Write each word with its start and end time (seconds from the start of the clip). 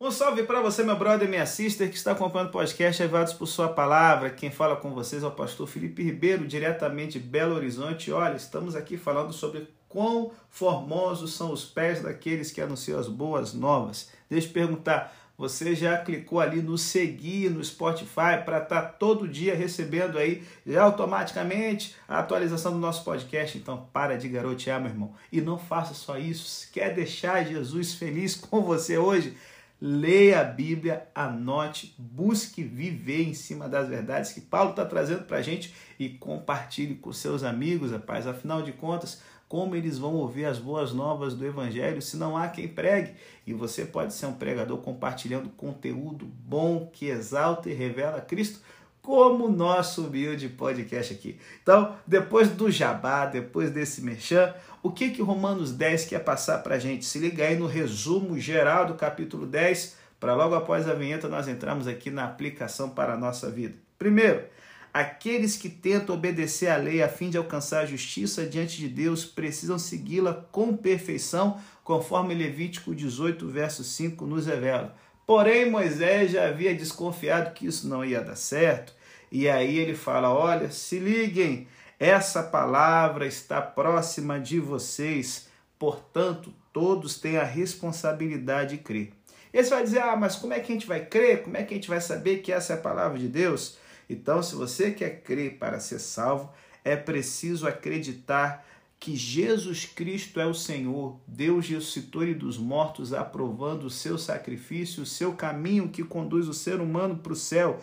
Um 0.00 0.12
salve 0.12 0.44
para 0.44 0.60
você, 0.60 0.84
meu 0.84 0.96
brother 0.96 1.26
e 1.26 1.30
minha 1.30 1.44
sister, 1.44 1.90
que 1.90 1.96
está 1.96 2.12
acompanhando 2.12 2.50
o 2.50 2.52
podcast 2.52 3.02
Levados 3.02 3.32
por 3.32 3.48
Sua 3.48 3.68
Palavra. 3.68 4.30
Quem 4.30 4.48
fala 4.48 4.76
com 4.76 4.94
vocês 4.94 5.24
é 5.24 5.26
o 5.26 5.32
pastor 5.32 5.66
Felipe 5.66 6.04
Ribeiro, 6.04 6.46
diretamente 6.46 7.18
de 7.18 7.26
Belo 7.26 7.56
Horizonte. 7.56 8.12
Olha, 8.12 8.36
estamos 8.36 8.76
aqui 8.76 8.96
falando 8.96 9.32
sobre 9.32 9.66
quão 9.88 10.30
formosos 10.48 11.34
são 11.34 11.52
os 11.52 11.64
pés 11.64 12.00
daqueles 12.00 12.52
que 12.52 12.60
anunciam 12.60 13.00
as 13.00 13.08
boas 13.08 13.52
novas. 13.52 14.08
Deixa 14.30 14.46
eu 14.46 14.52
perguntar, 14.52 15.12
você 15.36 15.74
já 15.74 15.98
clicou 15.98 16.38
ali 16.38 16.62
no 16.62 16.78
seguir 16.78 17.50
no 17.50 17.64
Spotify 17.64 18.38
para 18.44 18.58
estar 18.58 18.82
tá 18.82 18.82
todo 18.82 19.26
dia 19.26 19.56
recebendo 19.56 20.16
aí 20.16 20.44
já 20.64 20.84
automaticamente 20.84 21.96
a 22.06 22.20
atualização 22.20 22.70
do 22.70 22.78
nosso 22.78 23.02
podcast? 23.02 23.58
Então 23.58 23.88
para 23.92 24.16
de 24.16 24.28
garotear, 24.28 24.80
meu 24.80 24.90
irmão. 24.90 25.12
E 25.32 25.40
não 25.40 25.58
faça 25.58 25.92
só 25.92 26.16
isso. 26.16 26.70
Quer 26.72 26.94
deixar 26.94 27.44
Jesus 27.44 27.94
feliz 27.94 28.36
com 28.36 28.62
você 28.62 28.96
hoje, 28.96 29.36
leia 29.80 30.40
a 30.40 30.44
Bíblia, 30.44 31.08
anote, 31.14 31.94
busque 31.98 32.62
viver 32.62 33.22
em 33.22 33.34
cima 33.34 33.68
das 33.68 33.88
verdades 33.88 34.32
que 34.32 34.40
Paulo 34.40 34.70
está 34.70 34.84
trazendo 34.84 35.22
para 35.24 35.38
a 35.38 35.42
gente 35.42 35.74
e 35.98 36.08
compartilhe 36.08 36.96
com 36.96 37.12
seus 37.12 37.42
amigos, 37.42 37.92
rapaz. 37.92 38.26
Afinal 38.26 38.62
de 38.62 38.72
contas, 38.72 39.22
como 39.48 39.74
eles 39.74 39.96
vão 39.96 40.14
ouvir 40.14 40.44
as 40.44 40.58
boas 40.58 40.92
novas 40.92 41.34
do 41.34 41.46
Evangelho 41.46 42.02
se 42.02 42.16
não 42.16 42.36
há 42.36 42.48
quem 42.48 42.68
pregue? 42.68 43.14
E 43.46 43.54
você 43.54 43.84
pode 43.84 44.12
ser 44.12 44.26
um 44.26 44.34
pregador 44.34 44.78
compartilhando 44.78 45.48
conteúdo 45.50 46.26
bom 46.26 46.90
que 46.92 47.06
exalta 47.06 47.70
e 47.70 47.74
revela 47.74 48.20
Cristo 48.20 48.60
como 49.08 49.46
o 49.46 49.50
nosso 49.50 50.04
humilde 50.04 50.50
podcast 50.50 51.14
aqui. 51.14 51.38
Então, 51.62 51.96
depois 52.06 52.50
do 52.50 52.70
jabá, 52.70 53.24
depois 53.24 53.70
desse 53.70 54.02
merchan, 54.02 54.54
o 54.82 54.90
que 54.90 55.08
que 55.08 55.22
Romanos 55.22 55.72
10 55.72 56.04
quer 56.04 56.18
passar 56.18 56.58
para 56.58 56.74
a 56.74 56.78
gente? 56.78 57.06
Se 57.06 57.18
liga 57.18 57.42
aí 57.42 57.56
no 57.56 57.66
resumo 57.66 58.38
geral 58.38 58.84
do 58.84 58.92
capítulo 58.92 59.46
10, 59.46 59.96
para 60.20 60.34
logo 60.34 60.54
após 60.54 60.86
a 60.86 60.92
vinheta 60.92 61.26
nós 61.26 61.48
entramos 61.48 61.88
aqui 61.88 62.10
na 62.10 62.26
aplicação 62.26 62.90
para 62.90 63.14
a 63.14 63.16
nossa 63.16 63.50
vida. 63.50 63.74
Primeiro, 63.98 64.44
aqueles 64.92 65.56
que 65.56 65.70
tentam 65.70 66.14
obedecer 66.14 66.68
à 66.68 66.76
lei 66.76 67.02
a 67.02 67.08
fim 67.08 67.30
de 67.30 67.38
alcançar 67.38 67.84
a 67.84 67.86
justiça 67.86 68.44
diante 68.44 68.76
de 68.76 68.90
Deus 68.90 69.24
precisam 69.24 69.78
segui-la 69.78 70.34
com 70.52 70.76
perfeição, 70.76 71.58
conforme 71.82 72.34
Levítico 72.34 72.94
18, 72.94 73.48
verso 73.48 73.82
5 73.82 74.26
nos 74.26 74.44
revela. 74.44 74.94
Porém, 75.26 75.70
Moisés 75.70 76.32
já 76.32 76.46
havia 76.46 76.74
desconfiado 76.74 77.54
que 77.54 77.66
isso 77.66 77.88
não 77.88 78.04
ia 78.04 78.20
dar 78.20 78.36
certo 78.36 78.97
e 79.30 79.48
aí 79.48 79.78
ele 79.78 79.94
fala: 79.94 80.32
olha, 80.32 80.70
se 80.70 80.98
liguem, 80.98 81.68
essa 81.98 82.42
palavra 82.42 83.26
está 83.26 83.60
próxima 83.60 84.38
de 84.38 84.60
vocês, 84.60 85.48
portanto, 85.78 86.52
todos 86.72 87.18
têm 87.18 87.36
a 87.36 87.44
responsabilidade 87.44 88.76
de 88.76 88.82
crer. 88.82 89.12
E 89.52 89.62
você 89.62 89.70
vai 89.70 89.82
dizer: 89.82 90.00
ah, 90.00 90.16
mas 90.16 90.36
como 90.36 90.52
é 90.52 90.60
que 90.60 90.72
a 90.72 90.74
gente 90.74 90.86
vai 90.86 91.04
crer? 91.04 91.42
Como 91.42 91.56
é 91.56 91.62
que 91.62 91.74
a 91.74 91.76
gente 91.76 91.88
vai 91.88 92.00
saber 92.00 92.38
que 92.38 92.52
essa 92.52 92.74
é 92.74 92.76
a 92.76 92.80
palavra 92.80 93.18
de 93.18 93.28
Deus? 93.28 93.78
Então, 94.08 94.42
se 94.42 94.54
você 94.54 94.90
quer 94.90 95.22
crer 95.22 95.58
para 95.58 95.80
ser 95.80 95.98
salvo, 95.98 96.50
é 96.84 96.96
preciso 96.96 97.66
acreditar 97.66 98.64
que 99.00 99.14
Jesus 99.14 99.84
Cristo 99.84 100.40
é 100.40 100.46
o 100.46 100.54
Senhor, 100.54 101.20
Deus 101.26 101.68
ressuscitou 101.68 102.22
ele 102.22 102.34
dos 102.34 102.58
mortos, 102.58 103.12
aprovando 103.12 103.84
o 103.84 103.90
seu 103.90 104.18
sacrifício, 104.18 105.04
o 105.04 105.06
seu 105.06 105.34
caminho 105.34 105.88
que 105.88 106.02
conduz 106.02 106.48
o 106.48 106.54
ser 106.54 106.80
humano 106.80 107.16
para 107.16 107.32
o 107.32 107.36
céu 107.36 107.80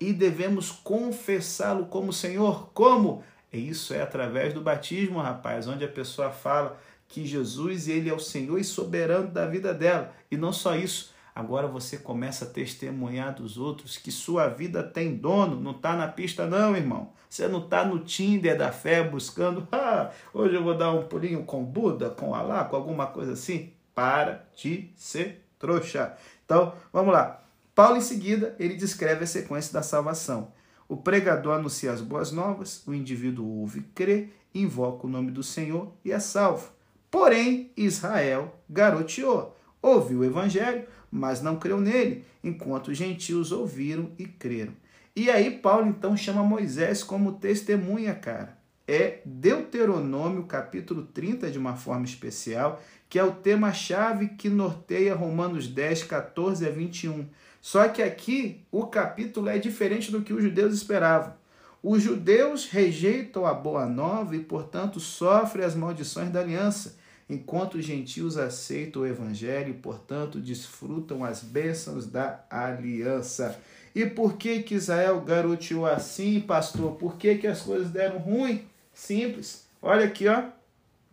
e 0.00 0.12
devemos 0.12 0.70
confessá-lo 0.70 1.86
como 1.86 2.12
Senhor. 2.12 2.70
Como? 2.72 3.22
Isso 3.52 3.94
é 3.94 4.02
através 4.02 4.52
do 4.52 4.60
batismo, 4.60 5.20
rapaz, 5.20 5.66
onde 5.66 5.84
a 5.84 5.88
pessoa 5.88 6.30
fala 6.30 6.78
que 7.08 7.26
Jesus 7.26 7.88
ele 7.88 8.10
é 8.10 8.14
o 8.14 8.20
Senhor 8.20 8.58
e 8.58 8.64
soberano 8.64 9.28
da 9.28 9.46
vida 9.46 9.72
dela. 9.72 10.12
E 10.30 10.36
não 10.36 10.52
só 10.52 10.76
isso, 10.76 11.12
agora 11.34 11.66
você 11.66 11.96
começa 11.96 12.44
a 12.44 12.48
testemunhar 12.48 13.34
dos 13.34 13.56
outros 13.56 13.96
que 13.96 14.12
sua 14.12 14.48
vida 14.48 14.82
tem 14.82 15.16
dono, 15.16 15.58
não 15.58 15.70
está 15.70 15.96
na 15.96 16.06
pista 16.06 16.46
não, 16.46 16.76
irmão. 16.76 17.12
Você 17.30 17.48
não 17.48 17.60
está 17.60 17.84
no 17.84 18.00
Tinder 18.00 18.56
da 18.56 18.70
fé 18.70 19.02
buscando, 19.02 19.66
ah, 19.72 20.10
hoje 20.32 20.54
eu 20.54 20.62
vou 20.62 20.76
dar 20.76 20.92
um 20.92 21.04
pulinho 21.04 21.44
com 21.44 21.64
Buda, 21.64 22.10
com 22.10 22.34
Alá, 22.34 22.64
com 22.64 22.76
alguma 22.76 23.06
coisa 23.06 23.32
assim. 23.32 23.72
Para 23.94 24.46
de 24.54 24.92
ser 24.94 25.44
trouxa. 25.58 26.16
Então, 26.44 26.72
vamos 26.92 27.12
lá. 27.12 27.47
Paulo, 27.78 27.96
em 27.96 28.00
seguida, 28.00 28.56
ele 28.58 28.74
descreve 28.74 29.22
a 29.22 29.26
sequência 29.28 29.72
da 29.72 29.82
salvação. 29.82 30.50
O 30.88 30.96
pregador 30.96 31.54
anuncia 31.54 31.92
as 31.92 32.00
boas 32.00 32.32
novas, 32.32 32.82
o 32.88 32.92
indivíduo 32.92 33.46
ouve, 33.46 33.82
crê, 33.94 34.30
invoca 34.52 35.06
o 35.06 35.08
nome 35.08 35.30
do 35.30 35.44
Senhor 35.44 35.92
e 36.04 36.10
é 36.10 36.18
salvo. 36.18 36.72
Porém, 37.08 37.70
Israel 37.76 38.52
garoteou, 38.68 39.56
ouviu 39.80 40.18
o 40.18 40.24
evangelho, 40.24 40.88
mas 41.08 41.40
não 41.40 41.54
creu 41.54 41.80
nele, 41.80 42.24
enquanto 42.42 42.88
os 42.88 42.98
gentios 42.98 43.52
ouviram 43.52 44.10
e 44.18 44.26
creram. 44.26 44.72
E 45.14 45.30
aí 45.30 45.48
Paulo 45.48 45.86
então 45.86 46.16
chama 46.16 46.42
Moisés 46.42 47.04
como 47.04 47.34
testemunha, 47.34 48.12
cara. 48.12 48.58
É 48.88 49.20
Deuteronômio 49.24 50.46
capítulo 50.46 51.04
30 51.04 51.48
de 51.48 51.58
uma 51.58 51.76
forma 51.76 52.06
especial, 52.06 52.82
que 53.08 53.20
é 53.20 53.22
o 53.22 53.36
tema-chave 53.36 54.30
que 54.30 54.48
norteia 54.48 55.14
Romanos 55.14 55.68
10, 55.68 56.02
14 56.02 56.66
a 56.66 56.70
21 56.70 57.24
só 57.60 57.88
que 57.88 58.02
aqui 58.02 58.62
o 58.70 58.86
capítulo 58.86 59.48
é 59.48 59.58
diferente 59.58 60.10
do 60.10 60.22
que 60.22 60.32
os 60.32 60.42
judeus 60.42 60.74
esperavam. 60.74 61.34
Os 61.82 62.02
judeus 62.02 62.66
rejeitam 62.66 63.46
a 63.46 63.54
boa 63.54 63.86
nova 63.86 64.34
e, 64.34 64.40
portanto, 64.40 64.98
sofrem 64.98 65.64
as 65.64 65.74
maldições 65.74 66.30
da 66.30 66.40
aliança, 66.40 66.96
enquanto 67.30 67.74
os 67.74 67.84
gentios 67.84 68.36
aceitam 68.36 69.02
o 69.02 69.06
evangelho 69.06 69.70
e, 69.70 69.74
portanto, 69.74 70.40
desfrutam 70.40 71.24
as 71.24 71.42
bênçãos 71.42 72.06
da 72.06 72.44
aliança. 72.50 73.60
E 73.94 74.06
por 74.06 74.36
que, 74.36 74.62
que 74.62 74.74
Israel 74.74 75.20
garoteou 75.20 75.86
assim, 75.86 76.40
pastor? 76.40 76.92
Por 76.96 77.16
que, 77.16 77.36
que 77.36 77.46
as 77.46 77.62
coisas 77.62 77.90
deram 77.90 78.18
ruim? 78.18 78.64
Simples. 78.92 79.66
Olha 79.80 80.04
aqui, 80.04 80.26
ó. 80.26 80.44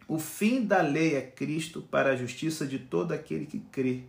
O 0.08 0.20
fim 0.20 0.64
da 0.64 0.82
lei 0.82 1.16
é 1.16 1.22
Cristo 1.22 1.82
para 1.82 2.12
a 2.12 2.16
justiça 2.16 2.66
de 2.66 2.78
todo 2.80 3.12
aquele 3.12 3.46
que 3.46 3.60
crê. 3.60 4.04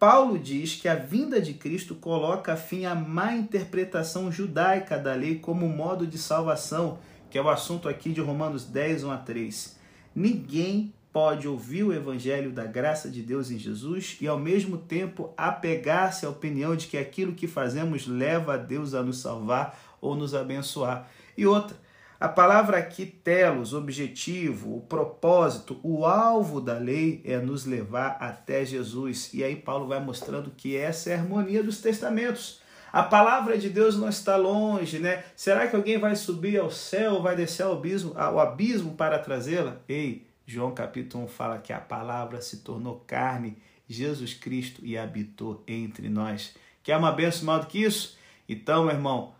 Paulo 0.00 0.38
diz 0.38 0.76
que 0.76 0.88
a 0.88 0.94
vinda 0.94 1.42
de 1.42 1.52
Cristo 1.52 1.94
coloca 1.94 2.56
fim 2.56 2.86
à 2.86 2.94
má 2.94 3.34
interpretação 3.34 4.32
judaica 4.32 4.96
da 4.96 5.12
lei 5.12 5.38
como 5.38 5.68
modo 5.68 6.06
de 6.06 6.16
salvação, 6.16 6.98
que 7.28 7.36
é 7.36 7.42
o 7.42 7.50
assunto 7.50 7.86
aqui 7.86 8.10
de 8.10 8.22
Romanos 8.22 8.64
10, 8.64 9.04
1 9.04 9.10
a 9.10 9.18
3. 9.18 9.76
Ninguém 10.14 10.94
pode 11.12 11.46
ouvir 11.46 11.82
o 11.82 11.92
evangelho 11.92 12.50
da 12.50 12.64
graça 12.64 13.10
de 13.10 13.20
Deus 13.20 13.50
em 13.50 13.58
Jesus 13.58 14.16
e 14.22 14.26
ao 14.26 14.38
mesmo 14.38 14.78
tempo 14.78 15.34
apegar-se 15.36 16.24
à 16.24 16.30
opinião 16.30 16.74
de 16.74 16.86
que 16.86 16.96
aquilo 16.96 17.34
que 17.34 17.46
fazemos 17.46 18.06
leva 18.06 18.54
a 18.54 18.56
Deus 18.56 18.94
a 18.94 19.02
nos 19.02 19.20
salvar 19.20 19.78
ou 20.00 20.16
nos 20.16 20.34
abençoar. 20.34 21.10
E 21.36 21.44
outra, 21.44 21.76
a 22.20 22.28
palavra 22.28 22.76
aqui, 22.76 23.06
telos, 23.06 23.72
objetivo, 23.72 24.76
o 24.76 24.82
propósito, 24.82 25.80
o 25.82 26.04
alvo 26.04 26.60
da 26.60 26.76
lei 26.76 27.22
é 27.24 27.38
nos 27.38 27.64
levar 27.64 28.18
até 28.20 28.62
Jesus. 28.62 29.32
E 29.32 29.42
aí 29.42 29.56
Paulo 29.56 29.86
vai 29.86 29.98
mostrando 30.00 30.50
que 30.50 30.76
essa 30.76 31.08
é 31.08 31.14
a 31.14 31.18
harmonia 31.18 31.62
dos 31.62 31.80
testamentos. 31.80 32.60
A 32.92 33.02
palavra 33.02 33.56
de 33.56 33.70
Deus 33.70 33.96
não 33.96 34.06
está 34.06 34.36
longe, 34.36 34.98
né? 34.98 35.24
Será 35.34 35.66
que 35.66 35.74
alguém 35.74 35.96
vai 35.96 36.14
subir 36.14 36.60
ao 36.60 36.70
céu, 36.70 37.22
vai 37.22 37.34
descer 37.34 37.62
ao 37.62 37.72
abismo, 37.72 38.12
ao 38.14 38.38
abismo 38.38 38.94
para 38.96 39.18
trazê-la? 39.18 39.78
Ei, 39.88 40.26
João 40.44 40.74
capítulo 40.74 41.24
1 41.24 41.28
fala 41.28 41.56
que 41.56 41.72
a 41.72 41.80
palavra 41.80 42.42
se 42.42 42.58
tornou 42.58 43.02
carne, 43.06 43.56
Jesus 43.88 44.34
Cristo, 44.34 44.84
e 44.84 44.98
habitou 44.98 45.64
entre 45.66 46.10
nós. 46.10 46.54
Quer 46.82 46.98
uma 46.98 47.12
benção 47.12 47.46
maior 47.46 47.60
do 47.60 47.66
que 47.66 47.82
isso? 47.82 48.18
Então, 48.46 48.84
meu 48.84 48.94
irmão, 48.94 49.32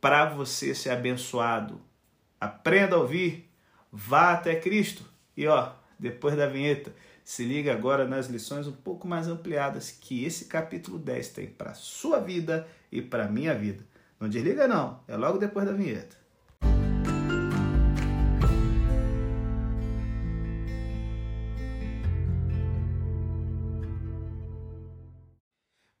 para 0.00 0.24
você 0.24 0.74
ser 0.74 0.90
abençoado, 0.90 1.78
Aprenda 2.42 2.96
a 2.96 2.98
ouvir, 2.98 3.48
vá 3.92 4.32
até 4.32 4.56
Cristo. 4.56 5.04
E 5.36 5.46
ó, 5.46 5.74
depois 5.96 6.36
da 6.36 6.48
vinheta, 6.48 6.92
se 7.22 7.44
liga 7.44 7.72
agora 7.72 8.04
nas 8.04 8.26
lições 8.26 8.66
um 8.66 8.72
pouco 8.72 9.06
mais 9.06 9.28
ampliadas 9.28 9.92
que 9.92 10.24
esse 10.24 10.46
capítulo 10.46 10.98
10 10.98 11.28
tem 11.28 11.46
para 11.46 11.72
sua 11.74 12.18
vida 12.18 12.66
e 12.90 13.00
para 13.00 13.28
minha 13.28 13.54
vida. 13.54 13.86
Não 14.18 14.28
desliga 14.28 14.66
não, 14.66 14.98
é 15.06 15.16
logo 15.16 15.38
depois 15.38 15.64
da 15.64 15.72
vinheta. 15.72 16.16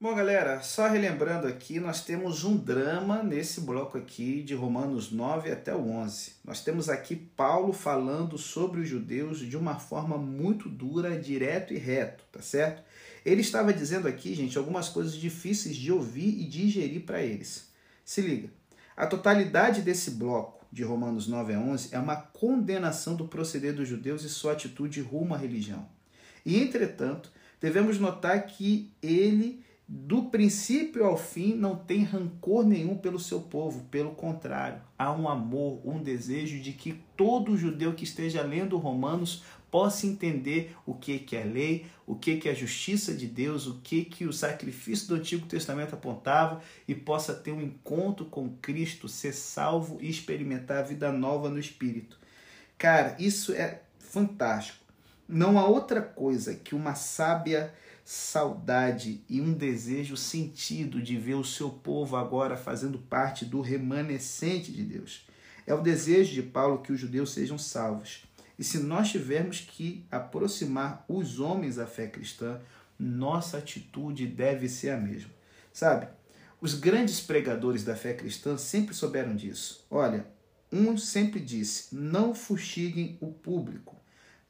Bom, 0.02 0.16
galera, 0.16 0.60
só 0.62 0.88
relembrando 0.88 1.46
aqui, 1.46 1.78
nós 1.78 2.04
temos 2.04 2.42
um 2.42 2.56
drama 2.56 3.22
nesse 3.22 3.60
bloco 3.60 3.96
aqui 3.96 4.42
de 4.42 4.52
Romanos 4.52 5.12
9 5.12 5.48
até 5.48 5.72
o 5.72 5.88
11. 5.88 6.32
Nós 6.44 6.60
temos 6.60 6.88
aqui 6.88 7.14
Paulo 7.14 7.72
falando 7.72 8.36
sobre 8.36 8.80
os 8.80 8.88
judeus 8.88 9.38
de 9.38 9.56
uma 9.56 9.78
forma 9.78 10.18
muito 10.18 10.68
dura, 10.68 11.16
direto 11.16 11.72
e 11.72 11.78
reto, 11.78 12.24
tá 12.32 12.42
certo? 12.42 12.82
Ele 13.24 13.42
estava 13.42 13.72
dizendo 13.72 14.08
aqui, 14.08 14.34
gente, 14.34 14.58
algumas 14.58 14.88
coisas 14.88 15.14
difíceis 15.14 15.76
de 15.76 15.92
ouvir 15.92 16.36
e 16.36 16.46
digerir 16.46 17.02
para 17.02 17.22
eles. 17.22 17.70
Se 18.04 18.20
liga. 18.20 18.50
A 18.96 19.06
totalidade 19.06 19.82
desse 19.82 20.10
bloco 20.10 20.66
de 20.72 20.82
Romanos 20.82 21.28
9 21.28 21.54
a 21.54 21.60
11 21.60 21.94
é 21.94 21.98
uma 22.00 22.16
condenação 22.16 23.14
do 23.14 23.28
proceder 23.28 23.72
dos 23.72 23.86
judeus 23.86 24.24
e 24.24 24.28
sua 24.28 24.54
atitude 24.54 25.00
rumo 25.00 25.32
à 25.32 25.38
religião. 25.38 25.88
E, 26.44 26.60
entretanto, 26.60 27.30
devemos 27.60 28.00
notar 28.00 28.44
que 28.46 28.92
ele 29.00 29.62
do 29.88 30.24
princípio 30.24 31.04
ao 31.04 31.16
fim 31.16 31.54
não 31.54 31.76
tem 31.76 32.02
rancor 32.02 32.64
nenhum 32.64 32.96
pelo 32.96 33.18
seu 33.18 33.40
povo, 33.40 33.84
pelo 33.90 34.12
contrário, 34.12 34.80
há 34.98 35.12
um 35.12 35.28
amor, 35.28 35.80
um 35.84 36.02
desejo 36.02 36.60
de 36.60 36.72
que 36.72 37.02
todo 37.16 37.56
judeu 37.56 37.92
que 37.92 38.04
esteja 38.04 38.42
lendo 38.42 38.78
Romanos 38.78 39.42
possa 39.70 40.06
entender 40.06 40.76
o 40.84 40.94
que 40.94 41.18
que 41.18 41.34
é 41.34 41.44
lei, 41.44 41.86
o 42.06 42.14
que 42.14 42.36
que 42.36 42.48
é 42.48 42.52
a 42.52 42.54
justiça 42.54 43.14
de 43.14 43.26
Deus, 43.26 43.66
o 43.66 43.80
que 43.82 44.04
que 44.04 44.26
o 44.26 44.32
sacrifício 44.32 45.08
do 45.08 45.14
Antigo 45.14 45.46
Testamento 45.46 45.94
apontava 45.94 46.60
e 46.86 46.94
possa 46.94 47.34
ter 47.34 47.52
um 47.52 47.62
encontro 47.62 48.26
com 48.26 48.50
Cristo, 48.60 49.08
ser 49.08 49.32
salvo 49.32 49.98
e 50.00 50.10
experimentar 50.10 50.78
a 50.78 50.82
vida 50.82 51.10
nova 51.10 51.48
no 51.48 51.58
espírito. 51.58 52.18
Cara, 52.76 53.16
isso 53.18 53.52
é 53.52 53.80
fantástico. 53.98 54.84
Não 55.26 55.58
há 55.58 55.66
outra 55.66 56.02
coisa 56.02 56.54
que 56.54 56.74
uma 56.74 56.94
sábia 56.94 57.72
saudade 58.04 59.24
e 59.28 59.40
um 59.40 59.52
desejo 59.52 60.16
sentido 60.16 61.00
de 61.00 61.16
ver 61.16 61.34
o 61.34 61.44
seu 61.44 61.70
povo 61.70 62.16
agora 62.16 62.56
fazendo 62.56 62.98
parte 62.98 63.44
do 63.44 63.60
remanescente 63.60 64.72
de 64.72 64.82
Deus. 64.82 65.26
É 65.66 65.72
o 65.72 65.82
desejo 65.82 66.32
de 66.32 66.42
Paulo 66.42 66.82
que 66.82 66.92
os 66.92 67.00
judeus 67.00 67.32
sejam 67.32 67.56
salvos. 67.56 68.24
E 68.58 68.64
se 68.64 68.78
nós 68.78 69.10
tivermos 69.10 69.60
que 69.60 70.04
aproximar 70.10 71.04
os 71.08 71.40
homens 71.40 71.78
à 71.78 71.86
fé 71.86 72.06
cristã, 72.06 72.60
nossa 72.98 73.58
atitude 73.58 74.26
deve 74.26 74.68
ser 74.68 74.90
a 74.90 74.96
mesma. 74.96 75.30
Sabe? 75.72 76.08
Os 76.60 76.74
grandes 76.74 77.20
pregadores 77.20 77.82
da 77.84 77.96
fé 77.96 78.14
cristã 78.14 78.56
sempre 78.56 78.94
souberam 78.94 79.34
disso. 79.34 79.84
Olha, 79.90 80.26
um 80.70 80.96
sempre 80.96 81.40
disse: 81.40 81.94
não 81.94 82.34
fustiguem 82.34 83.18
o 83.20 83.32
público. 83.32 84.01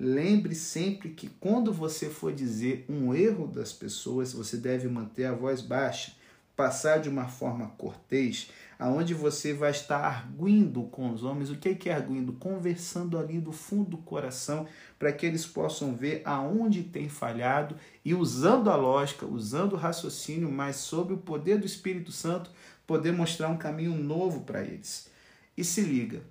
Lembre 0.04 0.52
sempre 0.56 1.10
que 1.10 1.28
quando 1.28 1.72
você 1.72 2.10
for 2.10 2.32
dizer 2.32 2.84
um 2.88 3.14
erro 3.14 3.46
das 3.46 3.72
pessoas, 3.72 4.32
você 4.32 4.56
deve 4.56 4.88
manter 4.88 5.26
a 5.26 5.32
voz 5.32 5.62
baixa, 5.62 6.16
passar 6.56 6.98
de 6.98 7.08
uma 7.08 7.28
forma 7.28 7.68
cortês, 7.78 8.50
aonde 8.76 9.14
você 9.14 9.54
vai 9.54 9.70
estar 9.70 10.00
arguindo 10.00 10.82
com 10.90 11.12
os 11.12 11.22
homens. 11.22 11.50
O 11.50 11.56
que 11.56 11.88
é 11.88 11.94
arguindo? 11.94 12.32
Conversando 12.32 13.16
ali 13.16 13.38
do 13.38 13.52
fundo 13.52 13.90
do 13.90 13.96
coração, 13.96 14.66
para 14.98 15.12
que 15.12 15.24
eles 15.24 15.46
possam 15.46 15.94
ver 15.94 16.20
aonde 16.24 16.82
tem 16.82 17.08
falhado 17.08 17.76
e 18.04 18.12
usando 18.12 18.70
a 18.70 18.74
lógica, 18.74 19.24
usando 19.24 19.74
o 19.74 19.78
raciocínio, 19.78 20.50
mas 20.50 20.74
sob 20.78 21.14
o 21.14 21.18
poder 21.18 21.58
do 21.58 21.66
Espírito 21.66 22.10
Santo, 22.10 22.50
poder 22.88 23.12
mostrar 23.12 23.50
um 23.50 23.56
caminho 23.56 23.94
novo 23.94 24.40
para 24.40 24.64
eles. 24.64 25.08
E 25.56 25.62
se 25.62 25.80
liga, 25.80 26.24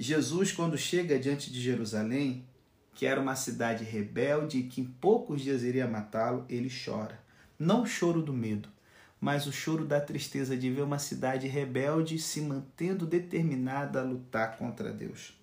Jesus, 0.00 0.50
quando 0.50 0.76
chega 0.76 1.16
diante 1.16 1.48
de 1.48 1.60
Jerusalém, 1.60 2.44
que 2.94 3.06
era 3.06 3.20
uma 3.20 3.34
cidade 3.34 3.84
rebelde 3.84 4.58
e 4.58 4.62
que 4.64 4.80
em 4.80 4.84
poucos 4.84 5.42
dias 5.42 5.62
iria 5.62 5.86
matá-lo, 5.86 6.44
ele 6.48 6.70
chora. 6.70 7.20
Não 7.58 7.82
o 7.82 7.86
choro 7.86 8.22
do 8.22 8.32
medo, 8.32 8.68
mas 9.20 9.46
o 9.46 9.52
choro 9.52 9.84
da 9.84 10.00
tristeza 10.00 10.56
de 10.56 10.70
ver 10.70 10.82
uma 10.82 10.98
cidade 10.98 11.46
rebelde 11.46 12.18
se 12.18 12.40
mantendo 12.40 13.06
determinada 13.06 14.00
a 14.00 14.04
lutar 14.04 14.56
contra 14.56 14.92
Deus. 14.92 15.38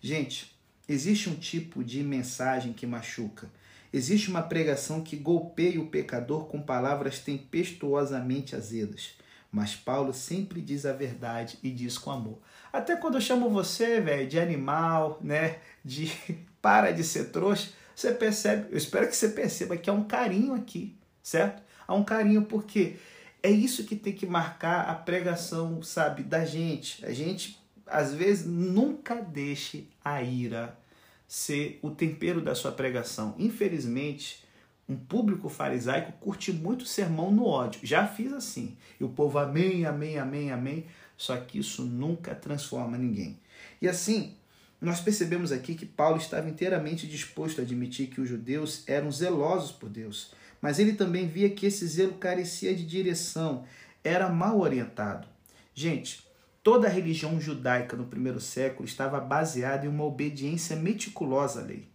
Gente, 0.00 0.58
existe 0.88 1.30
um 1.30 1.36
tipo 1.36 1.84
de 1.84 2.02
mensagem 2.02 2.72
que 2.72 2.86
machuca. 2.86 3.48
Existe 3.92 4.30
uma 4.30 4.42
pregação 4.42 5.00
que 5.02 5.16
golpeia 5.16 5.80
o 5.80 5.86
pecador 5.86 6.46
com 6.46 6.60
palavras 6.60 7.18
tempestuosamente 7.18 8.54
azedas. 8.54 9.14
Mas 9.50 9.74
Paulo 9.74 10.12
sempre 10.12 10.60
diz 10.60 10.86
a 10.86 10.92
verdade 10.92 11.58
e 11.62 11.70
diz 11.70 11.98
com 11.98 12.10
amor. 12.10 12.38
Até 12.72 12.94
quando 12.94 13.16
eu 13.16 13.20
chamo 13.20 13.50
você, 13.50 14.00
velho, 14.00 14.28
de 14.28 14.38
animal, 14.38 15.18
né, 15.20 15.58
de 15.84 16.12
para 16.60 16.92
de 16.92 17.02
ser 17.04 17.30
trouxa, 17.30 17.70
você 17.94 18.12
percebe, 18.12 18.68
eu 18.70 18.78
espero 18.78 19.08
que 19.08 19.16
você 19.16 19.28
perceba 19.28 19.76
que 19.76 19.90
há 19.90 19.92
um 19.92 20.04
carinho 20.04 20.54
aqui, 20.54 20.96
certo? 21.22 21.62
Há 21.86 21.94
um 21.94 22.04
carinho 22.04 22.42
porque 22.42 22.96
é 23.42 23.50
isso 23.50 23.84
que 23.84 23.96
tem 23.96 24.12
que 24.12 24.26
marcar 24.26 24.88
a 24.88 24.94
pregação, 24.94 25.82
sabe, 25.82 26.22
da 26.22 26.44
gente. 26.44 27.04
A 27.04 27.12
gente, 27.12 27.58
às 27.86 28.14
vezes, 28.14 28.46
nunca 28.46 29.16
deixe 29.16 29.88
a 30.04 30.22
ira 30.22 30.78
ser 31.26 31.78
o 31.82 31.90
tempero 31.90 32.40
da 32.40 32.54
sua 32.54 32.72
pregação. 32.72 33.34
Infelizmente, 33.38 34.44
um 34.88 34.96
público 34.96 35.48
farisaico 35.48 36.12
curte 36.20 36.52
muito 36.52 36.84
sermão 36.84 37.30
no 37.30 37.46
ódio. 37.46 37.80
Já 37.84 38.06
fiz 38.06 38.32
assim. 38.32 38.76
E 38.98 39.04
o 39.04 39.08
povo, 39.08 39.38
amém, 39.38 39.86
amém, 39.86 40.18
amém, 40.18 40.50
amém. 40.50 40.86
Só 41.16 41.36
que 41.36 41.58
isso 41.58 41.84
nunca 41.84 42.34
transforma 42.34 42.98
ninguém. 42.98 43.38
E 43.80 43.88
assim, 43.88 44.34
nós 44.80 45.00
percebemos 45.00 45.52
aqui 45.52 45.74
que 45.74 45.86
Paulo 45.86 46.16
estava 46.16 46.48
inteiramente 46.48 47.06
disposto 47.06 47.60
a 47.60 47.64
admitir 47.64 48.08
que 48.08 48.20
os 48.20 48.28
judeus 48.28 48.82
eram 48.86 49.10
zelosos 49.10 49.72
por 49.72 49.88
Deus 49.88 50.32
mas 50.60 50.78
ele 50.78 50.92
também 50.92 51.26
via 51.26 51.50
que 51.50 51.66
esse 51.66 51.86
zelo 51.86 52.14
carecia 52.14 52.74
de 52.74 52.84
direção, 52.84 53.64
era 54.04 54.28
mal 54.28 54.60
orientado. 54.60 55.26
Gente, 55.74 56.26
toda 56.62 56.86
a 56.86 56.90
religião 56.90 57.40
judaica 57.40 57.96
no 57.96 58.06
primeiro 58.06 58.40
século 58.40 58.86
estava 58.86 59.20
baseada 59.20 59.86
em 59.86 59.88
uma 59.88 60.04
obediência 60.04 60.76
meticulosa 60.76 61.60
à 61.60 61.64
lei. 61.64 61.88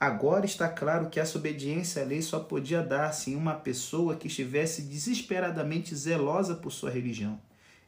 Agora 0.00 0.46
está 0.46 0.68
claro 0.68 1.10
que 1.10 1.18
essa 1.18 1.38
obediência 1.38 2.02
à 2.02 2.04
lei 2.04 2.22
só 2.22 2.38
podia 2.40 2.82
dar-se 2.82 3.32
em 3.32 3.36
uma 3.36 3.54
pessoa 3.54 4.16
que 4.16 4.28
estivesse 4.28 4.82
desesperadamente 4.82 5.94
zelosa 5.94 6.54
por 6.54 6.70
sua 6.70 6.90
religião. 6.90 7.40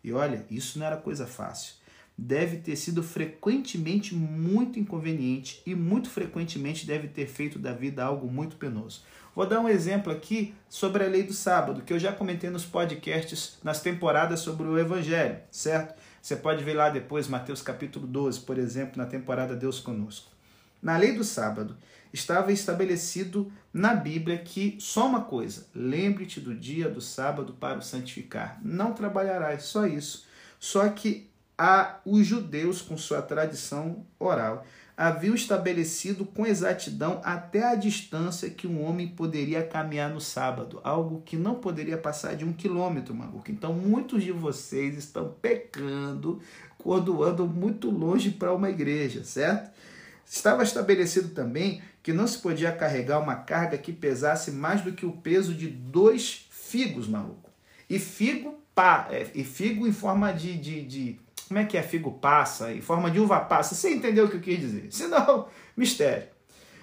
E 0.02 0.12
olha, 0.12 0.44
isso 0.50 0.78
não 0.78 0.86
era 0.86 0.96
coisa 0.96 1.26
fácil. 1.26 1.74
Deve 2.22 2.58
ter 2.58 2.76
sido 2.76 3.02
frequentemente 3.02 4.14
muito 4.14 4.78
inconveniente 4.78 5.62
e 5.64 5.74
muito 5.74 6.10
frequentemente 6.10 6.86
deve 6.86 7.08
ter 7.08 7.26
feito 7.26 7.58
da 7.58 7.72
vida 7.72 8.04
algo 8.04 8.30
muito 8.30 8.56
penoso. 8.56 9.02
Vou 9.34 9.46
dar 9.46 9.58
um 9.58 9.68
exemplo 9.68 10.12
aqui 10.12 10.54
sobre 10.68 11.02
a 11.02 11.08
lei 11.08 11.22
do 11.22 11.32
sábado, 11.32 11.80
que 11.80 11.94
eu 11.94 11.98
já 11.98 12.12
comentei 12.12 12.50
nos 12.50 12.66
podcasts, 12.66 13.58
nas 13.64 13.80
temporadas 13.80 14.40
sobre 14.40 14.66
o 14.66 14.78
Evangelho, 14.78 15.38
certo? 15.50 15.98
Você 16.20 16.36
pode 16.36 16.62
ver 16.62 16.74
lá 16.74 16.90
depois, 16.90 17.26
Mateus 17.26 17.62
capítulo 17.62 18.06
12, 18.06 18.40
por 18.40 18.58
exemplo, 18.58 18.98
na 18.98 19.06
temporada 19.06 19.56
Deus 19.56 19.80
Conosco. 19.80 20.30
Na 20.82 20.98
lei 20.98 21.12
do 21.12 21.24
sábado, 21.24 21.74
estava 22.12 22.52
estabelecido 22.52 23.50
na 23.72 23.94
Bíblia 23.94 24.36
que 24.36 24.76
só 24.78 25.06
uma 25.06 25.22
coisa: 25.22 25.68
lembre-te 25.74 26.38
do 26.38 26.54
dia 26.54 26.90
do 26.90 27.00
sábado 27.00 27.54
para 27.54 27.78
o 27.78 27.82
santificar. 27.82 28.60
Não 28.62 28.92
trabalharás, 28.92 29.62
só 29.62 29.86
isso. 29.86 30.28
Só 30.58 30.86
que 30.90 31.29
há 31.60 32.00
os 32.06 32.26
judeus, 32.26 32.80
com 32.80 32.96
sua 32.96 33.20
tradição 33.20 34.06
oral, 34.18 34.64
haviam 34.96 35.34
estabelecido 35.34 36.24
com 36.24 36.46
exatidão 36.46 37.20
até 37.22 37.66
a 37.66 37.74
distância 37.74 38.48
que 38.48 38.66
um 38.66 38.82
homem 38.82 39.08
poderia 39.08 39.62
caminhar 39.62 40.08
no 40.08 40.22
sábado, 40.22 40.80
algo 40.82 41.20
que 41.20 41.36
não 41.36 41.56
poderia 41.56 41.98
passar 41.98 42.34
de 42.34 42.46
um 42.46 42.52
quilômetro, 42.52 43.14
maluco. 43.14 43.50
Então, 43.50 43.74
muitos 43.74 44.22
de 44.22 44.32
vocês 44.32 44.96
estão 44.96 45.34
pecando 45.42 46.40
quando 46.78 47.22
andam 47.22 47.46
muito 47.46 47.90
longe 47.90 48.30
para 48.30 48.54
uma 48.54 48.70
igreja, 48.70 49.22
certo? 49.22 49.70
Estava 50.24 50.62
estabelecido 50.62 51.28
também 51.34 51.82
que 52.02 52.12
não 52.14 52.26
se 52.26 52.38
podia 52.38 52.72
carregar 52.72 53.20
uma 53.20 53.36
carga 53.36 53.76
que 53.76 53.92
pesasse 53.92 54.50
mais 54.50 54.80
do 54.80 54.92
que 54.92 55.04
o 55.04 55.12
peso 55.12 55.52
de 55.52 55.68
dois 55.68 56.46
figos, 56.50 57.06
maluco. 57.06 57.50
E 57.88 57.98
figo, 57.98 58.62
pá, 58.74 59.08
é, 59.10 59.26
e 59.34 59.44
figo 59.44 59.86
em 59.86 59.92
forma 59.92 60.32
de, 60.32 60.56
de, 60.56 60.82
de 60.86 61.20
como 61.50 61.58
é 61.58 61.64
que 61.64 61.76
é 61.76 61.82
figo 61.82 62.12
passa, 62.12 62.72
em 62.72 62.80
forma 62.80 63.10
de 63.10 63.18
uva 63.18 63.40
passa. 63.40 63.74
Você 63.74 63.92
entendeu 63.92 64.26
o 64.26 64.28
que 64.28 64.36
eu 64.36 64.40
quis 64.40 64.60
dizer? 64.60 64.86
Se 64.92 65.08
não, 65.08 65.48
mistério. 65.76 66.28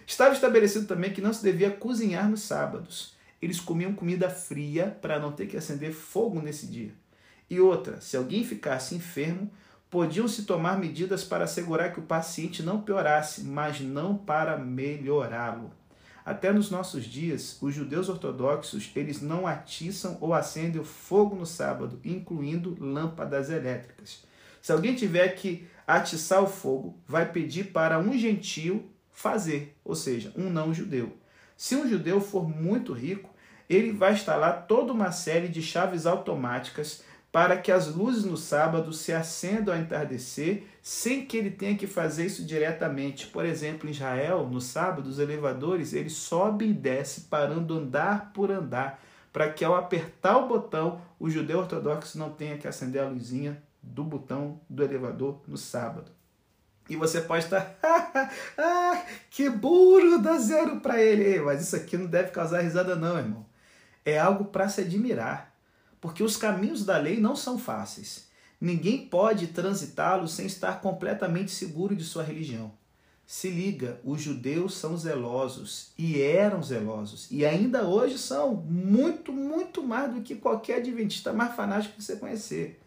Estava 0.06 0.34
estabelecido 0.34 0.86
também 0.86 1.14
que 1.14 1.22
não 1.22 1.32
se 1.32 1.42
devia 1.42 1.72
cozinhar 1.72 2.30
nos 2.30 2.42
sábados. 2.42 3.16
Eles 3.42 3.62
comiam 3.62 3.94
comida 3.94 4.30
fria 4.30 4.98
para 5.02 5.20
não 5.20 5.32
ter 5.32 5.48
que 5.48 5.56
acender 5.56 5.94
fogo 5.94 6.42
nesse 6.42 6.68
dia. 6.68 6.92
E 7.50 7.62
outra, 7.62 8.02
se 8.02 8.18
alguém 8.18 8.44
ficasse 8.44 8.94
enfermo, 8.94 9.50
podiam 9.90 10.28
se 10.28 10.44
tomar 10.44 10.78
medidas 10.78 11.24
para 11.24 11.46
assegurar 11.46 11.94
que 11.94 12.02
o 12.02 12.04
paciente 12.04 12.62
não 12.62 12.82
piorasse, 12.82 13.46
mas 13.46 13.80
não 13.80 14.18
para 14.18 14.58
melhorá-lo. 14.58 15.72
Até 16.26 16.52
nos 16.52 16.70
nossos 16.70 17.06
dias, 17.06 17.58
os 17.62 17.74
judeus 17.74 18.10
ortodoxos, 18.10 18.92
eles 18.98 19.22
não 19.22 19.48
atiçam 19.48 20.18
ou 20.20 20.34
acendem 20.34 20.82
o 20.82 20.84
fogo 20.84 21.38
no 21.38 21.46
sábado, 21.46 22.02
incluindo 22.04 22.76
lâmpadas 22.82 23.50
elétricas. 23.50 24.27
Se 24.68 24.74
alguém 24.74 24.94
tiver 24.94 25.30
que 25.30 25.66
atiçar 25.88 26.44
o 26.44 26.46
fogo, 26.46 27.00
vai 27.08 27.32
pedir 27.32 27.72
para 27.72 28.00
um 28.00 28.18
gentio 28.18 28.84
fazer, 29.10 29.78
ou 29.82 29.96
seja, 29.96 30.34
um 30.36 30.50
não 30.50 30.74
judeu. 30.74 31.16
Se 31.56 31.74
um 31.74 31.88
judeu 31.88 32.20
for 32.20 32.46
muito 32.46 32.92
rico, 32.92 33.34
ele 33.70 33.94
vai 33.94 34.12
instalar 34.12 34.68
toda 34.68 34.92
uma 34.92 35.10
série 35.10 35.48
de 35.48 35.62
chaves 35.62 36.06
automáticas 36.06 37.02
para 37.32 37.56
que 37.56 37.72
as 37.72 37.88
luzes 37.96 38.26
no 38.26 38.36
sábado 38.36 38.92
se 38.92 39.14
acendam 39.14 39.74
ao 39.74 39.80
entardecer 39.80 40.66
sem 40.82 41.26
que 41.26 41.38
ele 41.38 41.52
tenha 41.52 41.78
que 41.78 41.88
fazer 41.88 42.26
isso 42.26 42.44
diretamente. 42.44 43.28
Por 43.28 43.46
exemplo, 43.46 43.88
em 43.88 43.94
Israel, 43.94 44.50
no 44.52 44.60
sábado, 44.60 45.08
os 45.08 45.18
elevadores 45.18 45.94
eles 45.94 46.12
sobem 46.12 46.72
e 46.72 46.74
descem 46.74 47.24
parando 47.30 47.74
andar 47.74 48.34
por 48.34 48.52
andar, 48.52 49.02
para 49.32 49.50
que 49.50 49.64
ao 49.64 49.78
apertar 49.78 50.36
o 50.36 50.50
botão, 50.50 51.00
o 51.18 51.30
judeu 51.30 51.60
ortodoxo 51.60 52.20
não 52.20 52.32
tenha 52.32 52.58
que 52.58 52.68
acender 52.68 53.02
a 53.02 53.08
luzinha 53.08 53.66
do 53.94 54.04
botão 54.04 54.60
do 54.70 54.84
elevador 54.84 55.42
no 55.48 55.58
sábado. 55.58 56.12
E 56.90 56.96
você 56.96 57.22
pode 57.22 57.46
estar, 57.46 57.78
ah, 58.58 59.04
que 59.30 59.50
burro, 59.50 60.20
dá 60.20 60.38
zero 60.38 60.80
para 60.80 61.02
ele. 61.02 61.42
Mas 61.42 61.62
isso 61.62 61.76
aqui 61.76 61.98
não 61.98 62.08
deve 62.08 62.32
causar 62.32 62.62
risada 62.62 62.96
não, 62.96 63.18
irmão. 63.18 63.46
é 64.06 64.18
algo 64.18 64.46
para 64.46 64.70
se 64.70 64.82
admirar, 64.82 65.54
porque 66.00 66.24
os 66.24 66.38
caminhos 66.38 66.86
da 66.86 66.98
lei 66.98 67.20
não 67.20 67.36
são 67.36 67.60
fáceis. 67.60 68.28
Ninguém 68.60 69.06
pode 69.08 69.48
transitá-los 69.48 70.32
sem 70.32 70.46
estar 70.46 70.82
completamente 70.82 71.52
seguro 71.52 71.96
de 71.96 72.04
sua 72.04 72.24
religião. 72.24 72.72
Se 73.26 73.50
liga, 73.50 74.00
os 74.06 74.22
judeus 74.22 74.76
são 74.78 74.96
zelosos 74.96 75.92
e 75.98 76.22
eram 76.22 76.64
zelosos 76.64 77.28
e 77.30 77.46
ainda 77.46 77.86
hoje 77.86 78.18
são 78.18 78.56
muito, 78.56 79.34
muito 79.34 79.84
mais 79.84 80.14
do 80.14 80.22
que 80.22 80.34
qualquer 80.34 80.78
adventista 80.78 81.34
mais 81.34 81.54
fanático 81.54 81.98
que 81.98 82.04
você 82.04 82.16
conhecer. 82.16 82.80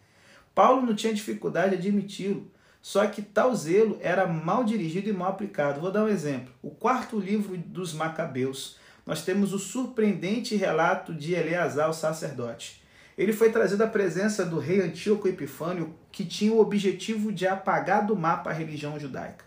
Paulo 0.61 0.85
não 0.85 0.95
tinha 0.95 1.15
dificuldade 1.15 1.79
de 1.79 1.89
admiti-lo, 1.89 2.53
só 2.83 3.07
que 3.07 3.23
tal 3.23 3.57
zelo 3.57 3.99
era 4.03 4.27
mal 4.27 4.63
dirigido 4.63 5.09
e 5.09 5.13
mal 5.15 5.31
aplicado. 5.31 5.81
Vou 5.81 5.91
dar 5.91 6.05
um 6.05 6.09
exemplo. 6.09 6.53
O 6.61 6.71
quarto 6.71 7.19
livro 7.19 7.57
dos 7.57 7.95
Macabeus, 7.95 8.77
nós 9.07 9.25
temos 9.25 9.55
o 9.55 9.59
surpreendente 9.59 10.55
relato 10.57 11.15
de 11.15 11.33
Eleazar, 11.33 11.89
o 11.89 11.95
sacerdote. 11.95 12.83
Ele 13.17 13.33
foi 13.33 13.51
trazido 13.51 13.83
à 13.85 13.87
presença 13.87 14.45
do 14.45 14.59
rei 14.59 14.83
Antíoco 14.83 15.27
Epifânio, 15.29 15.95
que 16.13 16.27
tinha 16.27 16.53
o 16.53 16.61
objetivo 16.61 17.33
de 17.33 17.47
apagar 17.47 18.07
do 18.07 18.15
mapa 18.15 18.51
a 18.51 18.53
religião 18.53 19.01
judaica. 19.01 19.47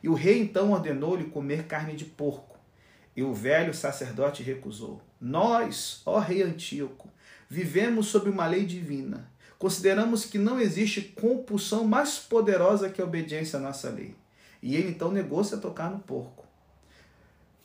E 0.00 0.08
o 0.08 0.14
rei 0.14 0.40
então 0.40 0.70
ordenou-lhe 0.70 1.24
comer 1.24 1.64
carne 1.64 1.96
de 1.96 2.04
porco. 2.04 2.56
E 3.16 3.22
o 3.24 3.34
velho 3.34 3.74
sacerdote 3.74 4.44
recusou. 4.44 5.02
Nós, 5.20 6.02
ó 6.06 6.20
rei 6.20 6.40
Antíoco, 6.40 7.10
vivemos 7.48 8.06
sob 8.06 8.30
uma 8.30 8.46
lei 8.46 8.64
divina. 8.64 9.31
Consideramos 9.62 10.24
que 10.24 10.38
não 10.38 10.58
existe 10.58 11.00
compulsão 11.00 11.84
mais 11.84 12.18
poderosa 12.18 12.90
que 12.90 13.00
a 13.00 13.04
obediência 13.04 13.60
à 13.60 13.62
nossa 13.62 13.88
lei. 13.90 14.16
E 14.60 14.74
ele 14.74 14.88
então 14.88 15.12
negou-se 15.12 15.54
a 15.54 15.58
tocar 15.58 15.88
no 15.88 16.00
porco. 16.00 16.44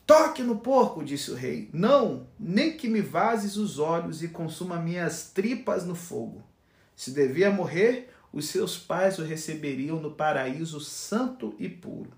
Toque 0.06 0.44
no 0.44 0.60
porco, 0.60 1.02
disse 1.02 1.32
o 1.32 1.34
rei. 1.34 1.68
Não, 1.72 2.28
nem 2.38 2.76
que 2.76 2.88
me 2.88 3.00
vazes 3.00 3.56
os 3.56 3.80
olhos 3.80 4.22
e 4.22 4.28
consuma 4.28 4.76
minhas 4.76 5.32
tripas 5.34 5.84
no 5.84 5.96
fogo. 5.96 6.44
Se 6.94 7.10
devia 7.10 7.50
morrer, 7.50 8.08
os 8.32 8.46
seus 8.46 8.78
pais 8.78 9.18
o 9.18 9.24
receberiam 9.24 9.98
no 9.98 10.12
paraíso 10.12 10.78
santo 10.78 11.56
e 11.58 11.68
puro. 11.68 12.12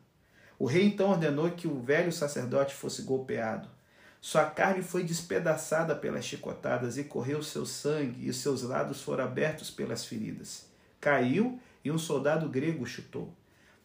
O 0.59 0.67
rei 0.67 0.85
então 0.85 1.09
ordenou 1.09 1.51
que 1.53 1.67
o 1.67 1.81
velho 1.81 2.13
sacerdote 2.13 2.75
fosse 2.75 3.01
golpeado. 3.01 3.67
Sua 4.21 4.45
carne 4.45 4.83
foi 4.83 5.03
despedaçada 5.03 5.97
pelas 5.97 6.25
chicotadas 6.25 6.99
e 6.99 7.05
correu 7.05 7.43
seu 7.43 7.65
sangue, 7.65 8.29
e 8.29 8.33
seus 8.35 8.63
lados 8.63 9.01
foram 9.01 9.25
abertos 9.25 9.71
pelas 9.71 10.05
feridas. 10.05 10.67
Caiu 11.01 11.59
e 11.83 11.91
um 11.91 11.99
soldado 11.99 12.49
grego 12.49 12.85
chutou. 12.85 13.35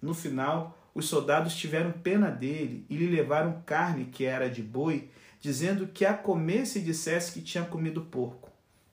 No 0.02 0.14
final, 0.14 0.78
os 0.94 1.08
soldados 1.08 1.56
tiveram 1.56 1.92
pena 1.92 2.30
dele 2.30 2.86
e 2.90 2.98
lhe 2.98 3.08
levaram 3.08 3.62
carne 3.66 4.06
que 4.06 4.26
era 4.26 4.50
de 4.50 4.62
boi, 4.62 5.10
dizendo 5.40 5.88
que 5.88 6.06
a 6.06 6.14
comesse 6.14 6.80
e 6.80 6.82
dissesse 6.82 7.32
que 7.32 7.42
tinha 7.42 7.64
comido 7.64 8.02
porco. 8.02 8.52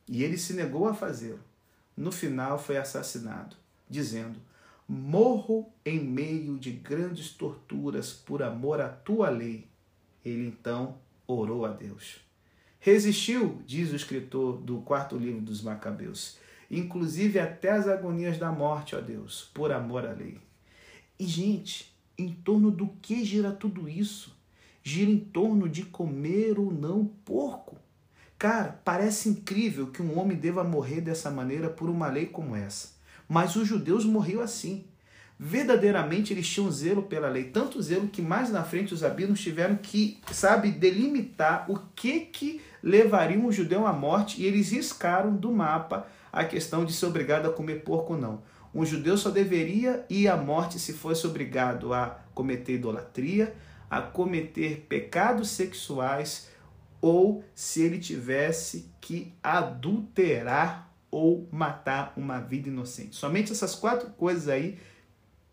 E 0.09 0.23
ele 0.23 0.39
se 0.39 0.53
negou 0.53 0.87
a 0.87 0.95
fazê-lo. 0.95 1.41
No 1.97 2.13
final, 2.13 2.59
foi 2.59 2.77
assassinado, 2.77 3.57
dizendo: 3.89 4.39
morro 4.89 5.73
em 5.85 5.99
meio 5.99 6.57
de 6.57 6.71
grandes 6.71 7.31
torturas 7.31 8.13
por 8.13 8.43
amor 8.43 8.81
à 8.81 8.89
tua 8.89 9.29
lei. 9.29 9.69
Ele 10.25 10.47
então 10.47 10.99
orou 11.27 11.65
a 11.65 11.71
Deus. 11.71 12.21
Resistiu, 12.79 13.63
diz 13.67 13.93
o 13.93 13.97
escritor 13.97 14.59
do 14.59 14.81
quarto 14.81 15.17
livro 15.17 15.41
dos 15.41 15.63
Macabeus, 15.63 16.37
inclusive 16.71 17.39
até 17.39 17.71
as 17.71 17.87
agonias 17.87 18.39
da 18.39 18.51
morte, 18.51 18.97
ó 18.97 19.01
Deus, 19.01 19.51
por 19.55 19.71
amor 19.71 20.05
à 20.05 20.13
lei. 20.13 20.39
E, 21.19 21.27
gente, 21.27 21.95
em 22.19 22.33
torno 22.33 22.71
do 22.71 22.89
que 23.01 23.25
gira 23.25 23.53
tudo 23.53 23.89
isso? 23.89 24.37
Gira 24.83 25.11
em 25.11 25.19
torno 25.19 25.69
de 25.69 25.85
comer 25.85 26.59
ou 26.59 26.73
não 26.73 27.07
porco. 27.07 27.77
Cara, 28.37 28.81
parece 28.85 29.29
incrível 29.29 29.87
que 29.93 30.03
um 30.03 30.19
homem 30.19 30.37
deva 30.37 30.65
morrer 30.65 31.01
dessa 31.01 31.31
maneira 31.31 31.71
por 31.71 31.89
uma 31.89 32.09
lei 32.09 32.27
como 32.27 32.57
essa. 32.57 32.95
Mas 33.29 33.55
os 33.55 33.69
judeus 33.69 34.05
morriam 34.05 34.43
assim. 34.43 34.85
Verdadeiramente 35.39 36.33
eles 36.33 36.49
tinham 36.49 36.71
zelo 36.71 37.03
pela 37.03 37.29
lei, 37.29 37.45
tanto 37.45 37.83
zelo 37.83 38.09
que 38.09 38.23
mais 38.23 38.51
na 38.51 38.63
frente 38.63 38.95
os 38.95 39.03
rabinos 39.03 39.41
tiveram 39.41 39.77
que, 39.77 40.19
sabe, 40.31 40.71
delimitar 40.71 41.69
o 41.69 41.79
que 41.97 42.21
que 42.21 42.61
levaria 42.83 43.39
um 43.39 43.51
judeu 43.51 43.87
à 43.87 43.93
morte 43.93 44.41
e 44.41 44.47
eles 44.47 44.71
riscaram 44.71 45.35
do 45.35 45.51
mapa 45.51 46.07
a 46.33 46.45
questão 46.45 46.85
de 46.85 46.93
ser 46.93 47.07
obrigado 47.07 47.47
a 47.47 47.53
comer 47.53 47.83
porco 47.83 48.15
ou 48.15 48.21
não. 48.21 48.43
Um 48.75 48.87
judeu 48.87 49.19
só 49.19 49.31
deveria 49.31 50.07
ir 50.09 50.29
à 50.29 50.37
morte 50.37 50.79
se 50.79 50.93
fosse 50.93 51.27
obrigado 51.27 51.93
a 51.93 52.21
cometer 52.35 52.75
idolatria, 52.75 53.55
a 53.91 54.01
cometer 54.01 54.87
pecados 54.89 55.51
sexuais 55.51 56.49
ou 57.01 57.45
se 57.55 57.83
ele 57.83 57.99
tivesse 57.99 58.91
que 59.01 59.35
adulterar 59.43 60.91
ou 61.11 61.47
matar 61.53 62.15
uma 62.17 62.41
vida 62.41 62.69
inocente. 62.69 63.17
Somente 63.17 63.53
essas 63.53 63.75
quatro 63.75 64.09
coisas 64.11 64.49
aí 64.49 64.79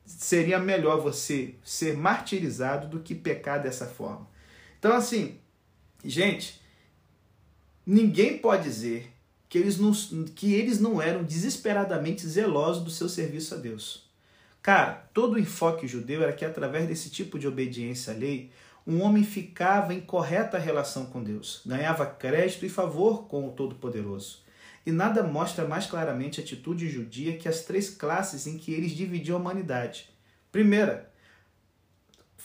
seria 0.10 0.60
melhor 0.60 1.00
você 1.00 1.56
ser 1.64 1.96
martirizado 1.96 2.88
do 2.88 3.00
que 3.00 3.14
pecar 3.14 3.62
dessa 3.62 3.86
forma. 3.86 4.28
Então, 4.80 4.94
assim, 4.94 5.38
gente, 6.04 6.60
ninguém 7.86 8.38
pode 8.38 8.64
dizer 8.64 9.14
que 9.48 9.58
eles 9.58 9.78
não, 9.78 9.92
que 10.36 10.54
eles 10.54 10.80
não 10.80 11.02
eram 11.02 11.24
desesperadamente 11.24 12.28
zelosos 12.28 12.84
do 12.84 12.90
seu 12.90 13.08
serviço 13.08 13.54
a 13.54 13.58
Deus. 13.58 14.10
Cara, 14.62 15.08
todo 15.14 15.34
o 15.34 15.40
enfoque 15.40 15.88
judeu 15.88 16.22
era 16.24 16.34
que 16.34 16.44
através 16.44 16.88
desse 16.88 17.10
tipo 17.10 17.40
de 17.40 17.48
obediência 17.48 18.14
à 18.14 18.16
lei, 18.16 18.52
um 18.86 19.02
homem 19.02 19.24
ficava 19.24 19.94
em 19.94 20.02
correta 20.02 20.58
relação 20.58 21.06
com 21.06 21.24
Deus, 21.24 21.62
ganhava 21.66 22.06
crédito 22.06 22.66
e 22.66 22.70
favor 22.70 23.28
com 23.28 23.48
o 23.48 23.52
Todo-Poderoso. 23.52 24.40
E 24.90 24.92
nada 24.92 25.22
mostra 25.22 25.68
mais 25.68 25.86
claramente 25.86 26.42
a 26.42 26.44
atitude 26.44 26.90
judia 26.90 27.38
que 27.38 27.48
as 27.48 27.62
três 27.62 27.92
classes 27.92 28.48
em 28.48 28.58
que 28.58 28.74
eles 28.74 28.92
dividiam 28.94 29.38
a 29.38 29.40
humanidade. 29.40 30.10
Primeira, 30.52 31.12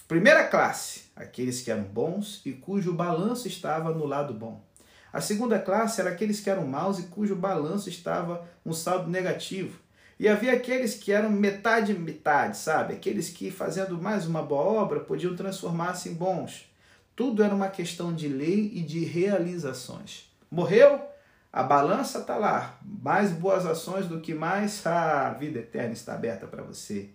primeira 0.06 0.46
classe, 0.46 1.04
aqueles 1.16 1.62
que 1.62 1.70
eram 1.70 1.84
bons 1.84 2.42
e 2.44 2.52
cujo 2.52 2.92
balanço 2.92 3.48
estava 3.48 3.94
no 3.94 4.04
lado 4.04 4.34
bom. 4.34 4.62
A 5.10 5.22
segunda 5.22 5.58
classe 5.58 6.02
era 6.02 6.10
aqueles 6.10 6.38
que 6.38 6.50
eram 6.50 6.66
maus 6.66 6.98
e 6.98 7.04
cujo 7.04 7.34
balanço 7.34 7.88
estava 7.88 8.46
no 8.62 8.74
saldo 8.74 9.08
negativo. 9.08 9.80
E 10.20 10.28
havia 10.28 10.52
aqueles 10.52 10.94
que 10.94 11.12
eram 11.12 11.30
metade 11.30 11.94
metade, 11.94 12.58
sabe? 12.58 12.92
Aqueles 12.92 13.30
que, 13.30 13.50
fazendo 13.50 13.96
mais 13.96 14.26
uma 14.26 14.42
boa 14.42 14.64
obra, 14.64 15.00
podiam 15.00 15.34
transformar-se 15.34 16.10
em 16.10 16.12
bons. 16.12 16.70
Tudo 17.16 17.42
era 17.42 17.54
uma 17.54 17.68
questão 17.68 18.12
de 18.12 18.28
lei 18.28 18.70
e 18.74 18.82
de 18.82 19.02
realizações. 19.02 20.30
Morreu? 20.50 21.13
A 21.54 21.62
balança 21.62 22.18
está 22.18 22.36
lá. 22.36 22.80
Mais 22.84 23.30
boas 23.30 23.64
ações 23.64 24.08
do 24.08 24.20
que 24.20 24.34
mais, 24.34 24.82
a 24.84 25.30
vida 25.34 25.60
eterna 25.60 25.92
está 25.92 26.12
aberta 26.12 26.48
para 26.48 26.64
você. 26.64 27.10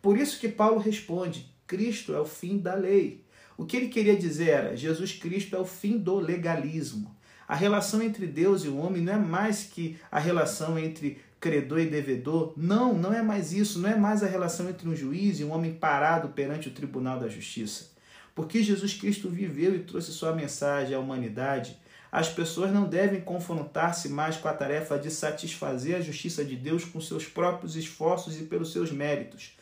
Por 0.00 0.16
isso 0.16 0.38
que 0.38 0.48
Paulo 0.48 0.78
responde: 0.78 1.52
Cristo 1.66 2.14
é 2.14 2.20
o 2.20 2.24
fim 2.24 2.58
da 2.58 2.74
lei. 2.74 3.24
O 3.58 3.66
que 3.66 3.76
ele 3.76 3.88
queria 3.88 4.16
dizer 4.16 4.50
era: 4.50 4.76
Jesus 4.76 5.14
Cristo 5.14 5.56
é 5.56 5.58
o 5.58 5.64
fim 5.64 5.98
do 5.98 6.20
legalismo. 6.20 7.16
A 7.48 7.56
relação 7.56 8.00
entre 8.00 8.28
Deus 8.28 8.62
e 8.62 8.68
o 8.68 8.76
homem 8.76 9.02
não 9.02 9.14
é 9.14 9.18
mais 9.18 9.64
que 9.64 9.98
a 10.08 10.20
relação 10.20 10.78
entre 10.78 11.20
credor 11.40 11.80
e 11.80 11.90
devedor. 11.90 12.52
Não, 12.56 12.94
não 12.94 13.12
é 13.12 13.22
mais 13.22 13.52
isso. 13.52 13.80
Não 13.80 13.90
é 13.90 13.96
mais 13.96 14.22
a 14.22 14.28
relação 14.28 14.70
entre 14.70 14.88
um 14.88 14.94
juiz 14.94 15.40
e 15.40 15.44
um 15.44 15.50
homem 15.50 15.74
parado 15.74 16.28
perante 16.28 16.68
o 16.68 16.72
tribunal 16.72 17.18
da 17.18 17.26
justiça. 17.26 17.90
Porque 18.36 18.62
Jesus 18.62 18.94
Cristo 18.94 19.28
viveu 19.28 19.74
e 19.74 19.80
trouxe 19.80 20.12
sua 20.12 20.32
mensagem 20.32 20.94
à 20.94 21.00
humanidade 21.00 21.76
as 22.12 22.28
pessoas 22.28 22.72
não 22.72 22.88
devem 22.88 23.20
confrontar-se 23.20 24.08
mais 24.08 24.36
com 24.36 24.48
a 24.48 24.52
tarefa 24.52 24.98
de 24.98 25.10
satisfazer 25.10 25.96
a 25.96 26.00
justiça 26.00 26.44
de 26.44 26.56
Deus 26.56 26.84
com 26.84 27.00
seus 27.00 27.26
próprios 27.26 27.76
esforços 27.76 28.40
e 28.40 28.44
pelos 28.44 28.72
seus 28.72 28.90
méritos. 28.90 29.56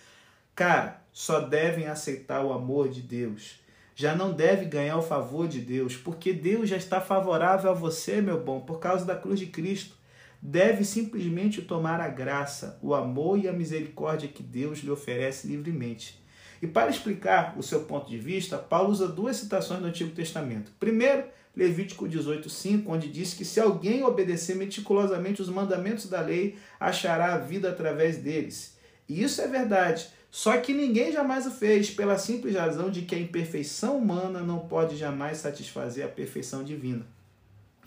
Cara, 0.55 1.03
só 1.13 1.41
devem 1.41 1.87
aceitar 1.87 2.45
o 2.45 2.53
amor 2.53 2.89
de 2.89 3.03
Deus. 3.03 3.61
Já 3.95 4.15
não 4.15 4.33
deve 4.33 4.65
ganhar 4.65 4.97
o 4.97 5.03
favor 5.03 5.47
de 5.47 5.61
Deus, 5.61 5.97
porque 5.97 6.33
Deus 6.33 6.69
já 6.69 6.77
está 6.77 7.01
favorável 7.01 7.71
a 7.71 7.75
você, 7.75 8.21
meu 8.21 8.43
bom, 8.43 8.61
por 8.61 8.79
causa 8.79 9.05
da 9.05 9.17
cruz 9.17 9.39
de 9.39 9.47
Cristo. 9.47 9.97
Deve 10.41 10.85
simplesmente 10.85 11.63
tomar 11.63 12.01
a 12.01 12.09
graça, 12.09 12.79
o 12.81 12.95
amor 12.95 13.39
e 13.39 13.49
a 13.49 13.53
misericórdia 13.53 14.29
que 14.29 14.43
Deus 14.43 14.79
lhe 14.79 14.91
oferece 14.91 15.49
livremente. 15.49 16.23
E 16.63 16.67
para 16.67 16.91
explicar 16.91 17.55
o 17.57 17.63
seu 17.63 17.81
ponto 17.81 18.09
de 18.09 18.19
vista, 18.19 18.57
Paulo 18.57 18.91
usa 18.91 19.07
duas 19.07 19.37
citações 19.37 19.81
do 19.81 19.87
Antigo 19.87 20.11
Testamento. 20.11 20.73
Primeiro, 20.79 21.25
Levítico 21.59 22.09
18:5, 22.09 22.85
onde 22.87 23.09
diz 23.09 23.35
que 23.35 23.45
se 23.45 23.59
alguém 23.59 24.05
obedecer 24.05 24.55
meticulosamente 24.55 25.43
os 25.43 25.49
mandamentos 25.49 26.07
da 26.07 26.21
lei, 26.21 26.57
achará 26.79 27.35
a 27.35 27.39
vida 27.39 27.69
através 27.69 28.19
deles. 28.19 28.77
E 29.09 29.25
isso 29.25 29.41
é 29.41 29.49
verdade. 29.49 30.07
Só 30.31 30.57
que 30.59 30.73
ninguém 30.73 31.11
jamais 31.11 31.47
o 31.47 31.51
fez, 31.51 31.91
pela 31.91 32.17
simples 32.17 32.55
razão 32.55 32.91
de 32.91 33.03
que 33.03 33.15
a 33.17 33.19
imperfeição 33.19 33.99
humana 33.99 34.41
não 34.41 34.61
pode 34.61 34.97
jamais 34.97 35.39
satisfazer 35.39 36.05
a 36.05 36.09
perfeição 36.09 36.63
divina. 36.63 37.05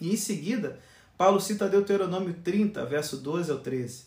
E 0.01 0.11
em 0.11 0.17
seguida, 0.17 0.77
Paulo 1.17 1.39
cita 1.39 1.69
Deuteronômio 1.69 2.35
30, 2.43 2.83
verso 2.85 3.15
12 3.17 3.51
ao 3.51 3.59
13. 3.59 4.03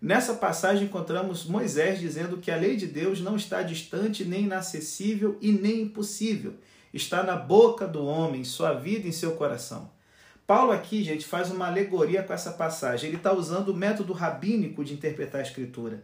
Nessa 0.00 0.34
passagem 0.34 0.84
encontramos 0.84 1.44
Moisés 1.44 2.00
dizendo 2.00 2.38
que 2.38 2.50
a 2.50 2.56
lei 2.56 2.76
de 2.76 2.86
Deus 2.86 3.20
não 3.20 3.36
está 3.36 3.62
distante, 3.62 4.24
nem 4.24 4.44
inacessível 4.44 5.36
e 5.38 5.52
nem 5.52 5.82
impossível 5.82 6.54
está 6.92 7.22
na 7.22 7.36
boca 7.36 7.86
do 7.86 8.04
homem, 8.04 8.44
sua 8.44 8.72
vida 8.72 9.08
em 9.08 9.12
seu 9.12 9.32
coração. 9.32 9.90
Paulo 10.46 10.72
aqui, 10.72 11.02
gente, 11.02 11.24
faz 11.24 11.50
uma 11.50 11.66
alegoria 11.66 12.22
com 12.22 12.32
essa 12.32 12.52
passagem. 12.52 13.08
Ele 13.08 13.16
está 13.16 13.32
usando 13.32 13.68
o 13.68 13.76
método 13.76 14.12
rabínico 14.12 14.84
de 14.84 14.92
interpretar 14.92 15.40
a 15.40 15.44
Escritura. 15.44 16.02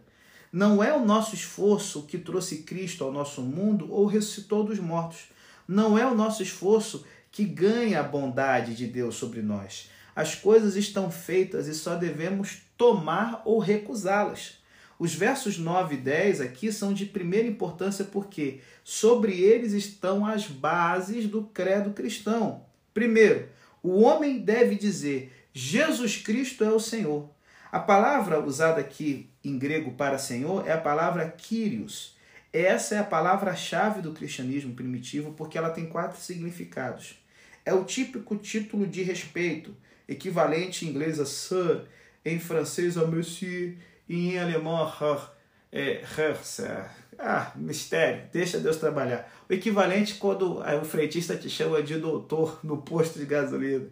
Não 0.51 0.83
é 0.83 0.91
o 0.91 1.05
nosso 1.05 1.35
esforço 1.35 2.03
que 2.03 2.17
trouxe 2.17 2.63
Cristo 2.63 3.03
ao 3.03 3.11
nosso 3.11 3.41
mundo 3.41 3.91
ou 3.91 4.07
ressuscitou 4.07 4.63
dos 4.63 4.79
mortos. 4.79 5.29
Não 5.67 5.97
é 5.97 6.05
o 6.05 6.15
nosso 6.15 6.41
esforço 6.41 7.05
que 7.31 7.45
ganha 7.45 7.99
a 7.99 8.03
bondade 8.03 8.73
de 8.75 8.87
Deus 8.87 9.15
sobre 9.15 9.41
nós. 9.41 9.89
As 10.15 10.33
coisas 10.33 10.75
estão 10.75 11.11
feitas 11.11 11.67
e 11.67 11.75
só 11.75 11.95
devemos 11.95 12.61
tomar 12.75 13.43
ou 13.45 13.59
recusá-las. 13.59 14.58
Os 14.99 15.15
versos 15.15 15.57
9 15.57 15.95
e 15.95 15.97
10 15.97 16.41
aqui 16.41 16.73
são 16.73 16.93
de 16.93 17.05
primeira 17.05 17.47
importância 17.47 18.03
porque 18.03 18.59
sobre 18.83 19.39
eles 19.39 19.71
estão 19.71 20.25
as 20.25 20.45
bases 20.45 21.25
do 21.25 21.43
credo 21.43 21.91
cristão. 21.91 22.65
Primeiro, 22.93 23.47
o 23.81 24.01
homem 24.01 24.39
deve 24.39 24.75
dizer: 24.75 25.31
Jesus 25.53 26.17
Cristo 26.17 26.65
é 26.65 26.69
o 26.69 26.81
Senhor. 26.81 27.29
A 27.71 27.79
palavra 27.79 28.43
usada 28.43 28.81
aqui 28.81 29.29
em 29.41 29.57
grego 29.57 29.93
para 29.93 30.17
Senhor 30.17 30.67
é 30.67 30.73
a 30.73 30.77
palavra 30.77 31.29
Kyrios. 31.29 32.17
Essa 32.51 32.95
é 32.95 32.97
a 32.97 33.03
palavra-chave 33.03 34.01
do 34.01 34.11
cristianismo 34.11 34.75
primitivo 34.75 35.31
porque 35.31 35.57
ela 35.57 35.69
tem 35.69 35.85
quatro 35.85 36.19
significados. 36.19 37.23
É 37.63 37.73
o 37.73 37.85
típico 37.85 38.35
título 38.35 38.85
de 38.85 39.01
respeito, 39.03 39.73
equivalente 40.09 40.83
em 40.83 40.89
inglês 40.89 41.21
a 41.21 41.25
Sir, 41.25 41.85
em 42.25 42.37
francês 42.37 42.97
a 42.97 43.05
Monsieur 43.05 43.77
e 44.09 44.31
em 44.31 44.39
alemão 44.39 44.91
Herr. 44.99 45.31
É, 45.71 46.03
Herr, 46.17 46.91
ah, 47.19 47.51
mistério, 47.55 48.23
deixa 48.33 48.59
Deus 48.59 48.77
trabalhar. 48.77 49.31
O 49.47 49.53
equivalente 49.53 50.15
quando 50.15 50.59
o 50.59 50.85
frentista 50.85 51.37
te 51.37 51.49
chama 51.49 51.83
de 51.83 51.97
doutor 51.97 52.59
no 52.63 52.81
posto 52.81 53.19
de 53.19 53.25
gasolina. 53.25 53.87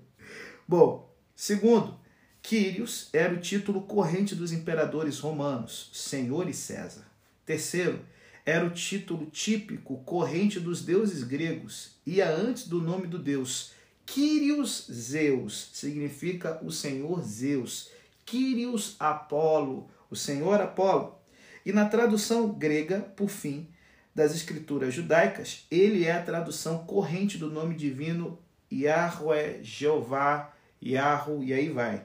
Bom, 0.68 1.14
segundo, 1.36 1.98
Quírios 2.42 3.10
era 3.12 3.34
o 3.34 3.42
título 3.42 3.82
corrente 3.82 4.34
dos 4.34 4.54
imperadores 4.54 5.20
romanos, 5.20 5.90
Senhor 5.92 6.48
e 6.48 6.54
César. 6.54 7.06
Terceiro, 7.46 8.00
era 8.46 8.66
o 8.66 8.70
título 8.70 9.26
típico 9.26 9.98
corrente 10.06 10.58
dos 10.58 10.82
deuses 10.82 11.24
gregos, 11.24 11.98
ia 12.06 12.30
antes 12.30 12.66
do 12.66 12.82
nome 12.82 13.06
do 13.06 13.20
deus. 13.20 13.74
Kyrios 14.06 14.88
Zeus 14.90 15.72
significa 15.74 16.58
o 16.64 16.72
Senhor 16.72 17.22
Zeus. 17.22 17.90
Kyrios 18.26 18.96
Apolo, 18.98 19.90
o 20.10 20.16
Senhor 20.16 20.60
Apolo. 20.62 21.18
E 21.66 21.72
na 21.72 21.86
tradução 21.86 22.50
grega, 22.50 23.00
por 23.00 23.30
fim, 23.30 23.68
das 24.16 24.34
escrituras 24.34 24.94
judaicas, 24.94 25.68
ele 25.70 26.06
é 26.06 26.12
a 26.12 26.24
tradução 26.24 26.86
corrente 26.86 27.38
do 27.38 27.52
nome 27.52 27.76
divino 27.76 28.40
Yahweh, 28.72 29.60
Jeová, 29.62 30.54
Yahweh, 30.84 31.46
e 31.46 31.54
aí 31.54 31.70
vai. 31.70 32.04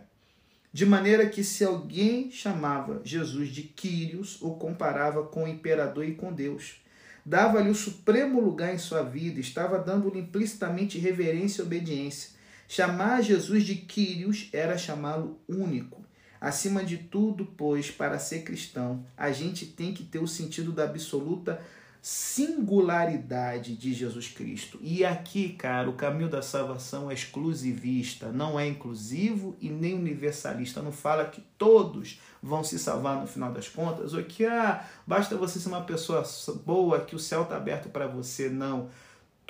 De 0.73 0.87
maneira 0.87 1.29
que 1.29 1.45
se 1.45 1.65
alguém 1.65 2.31
chamava 2.31 3.01
Jesus 3.05 3.49
de 3.49 3.63
Quírios, 3.63 4.41
o 4.41 4.55
comparava 4.57 5.23
com 5.23 5.45
o 5.45 5.49
imperador 5.49 6.05
e 6.07 6.15
com 6.15 6.33
Deus. 6.33 6.83
Dava-lhe 7.25 7.71
o 7.71 7.75
supremo 7.75 8.41
lugar 8.41 8.75
em 8.75 8.79
sua 8.79 9.03
vida, 9.03 9.39
estava 9.39 9.79
dando-lhe 9.79 10.19
implicitamente 10.19 10.99
reverência 10.99 11.63
e 11.63 11.65
obediência. 11.65 12.31
Chamar 12.67 13.23
Jesus 13.23 13.65
de 13.65 13.77
Quírios 13.77 14.49
era 14.53 14.79
chamá-lo 14.79 15.39
único. 15.49 16.02
Acima 16.43 16.85
de 16.85 16.99
tudo, 16.99 17.47
pois, 17.57 17.89
para 17.89 18.19
ser 18.19 18.43
cristão, 18.43 19.07
a 19.17 19.31
gente 19.31 19.65
tem 19.65 19.95
que 19.95 20.03
ter 20.03 20.19
o 20.19 20.27
sentido 20.27 20.73
da 20.73 20.83
absoluta 20.83 21.63
singularidade 22.03 23.77
de 23.77 23.95
Jesus 23.95 24.27
Cristo. 24.27 24.77
E 24.83 25.05
aqui, 25.05 25.51
cara, 25.51 25.89
o 25.89 25.93
caminho 25.93 26.29
da 26.29 26.43
salvação 26.43 27.09
é 27.09 27.15
exclusivista, 27.15 28.33
não 28.33 28.59
é 28.59 28.67
inclusivo 28.67 29.57
e 29.61 29.71
nem 29.71 29.95
universalista. 29.95 30.83
Não 30.83 30.91
fala 30.91 31.27
que 31.27 31.41
todos 31.57 32.21
vão 32.43 32.65
se 32.65 32.77
salvar 32.77 33.21
no 33.21 33.29
final 33.29 33.53
das 33.53 33.69
contas, 33.69 34.13
ou 34.13 34.25
que 34.25 34.45
ah, 34.45 34.85
basta 35.07 35.37
você 35.37 35.61
ser 35.61 35.69
uma 35.69 35.83
pessoa 35.83 36.25
boa, 36.67 37.05
que 37.05 37.15
o 37.15 37.21
céu 37.21 37.45
está 37.45 37.57
aberto 37.57 37.89
para 37.89 38.09
você. 38.09 38.49
Não. 38.49 38.89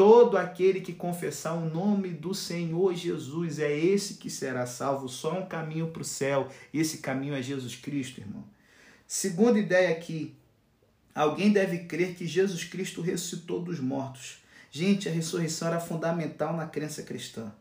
Todo 0.03 0.37
aquele 0.37 0.81
que 0.81 0.93
confessar 0.93 1.55
o 1.55 1.71
nome 1.71 2.09
do 2.09 2.35
Senhor 2.35 2.93
Jesus 2.93 3.61
é 3.61 3.73
esse 3.73 4.15
que 4.15 4.29
será 4.29 4.67
salvo. 4.67 5.09
Só 5.09 5.39
um 5.39 5.47
caminho 5.47 5.93
para 5.93 6.03
o 6.03 6.05
céu. 6.05 6.49
E 6.73 6.81
esse 6.81 6.99
caminho 6.99 7.35
é 7.35 7.41
Jesus 7.41 7.77
Cristo, 7.77 8.21
irmão. 8.21 8.43
Segunda 9.07 9.61
ideia 9.61 9.91
aqui, 9.91 10.35
Alguém 11.15 11.53
deve 11.53 11.81
crer 11.81 12.15
que 12.15 12.27
Jesus 12.27 12.65
Cristo 12.65 13.01
ressuscitou 13.01 13.63
dos 13.63 13.79
mortos. 13.79 14.39
Gente, 14.73 15.09
a 15.09 15.13
ressurreição 15.13 15.69
era 15.69 15.79
fundamental 15.79 16.57
na 16.57 16.67
crença 16.67 17.03
cristã. 17.03 17.53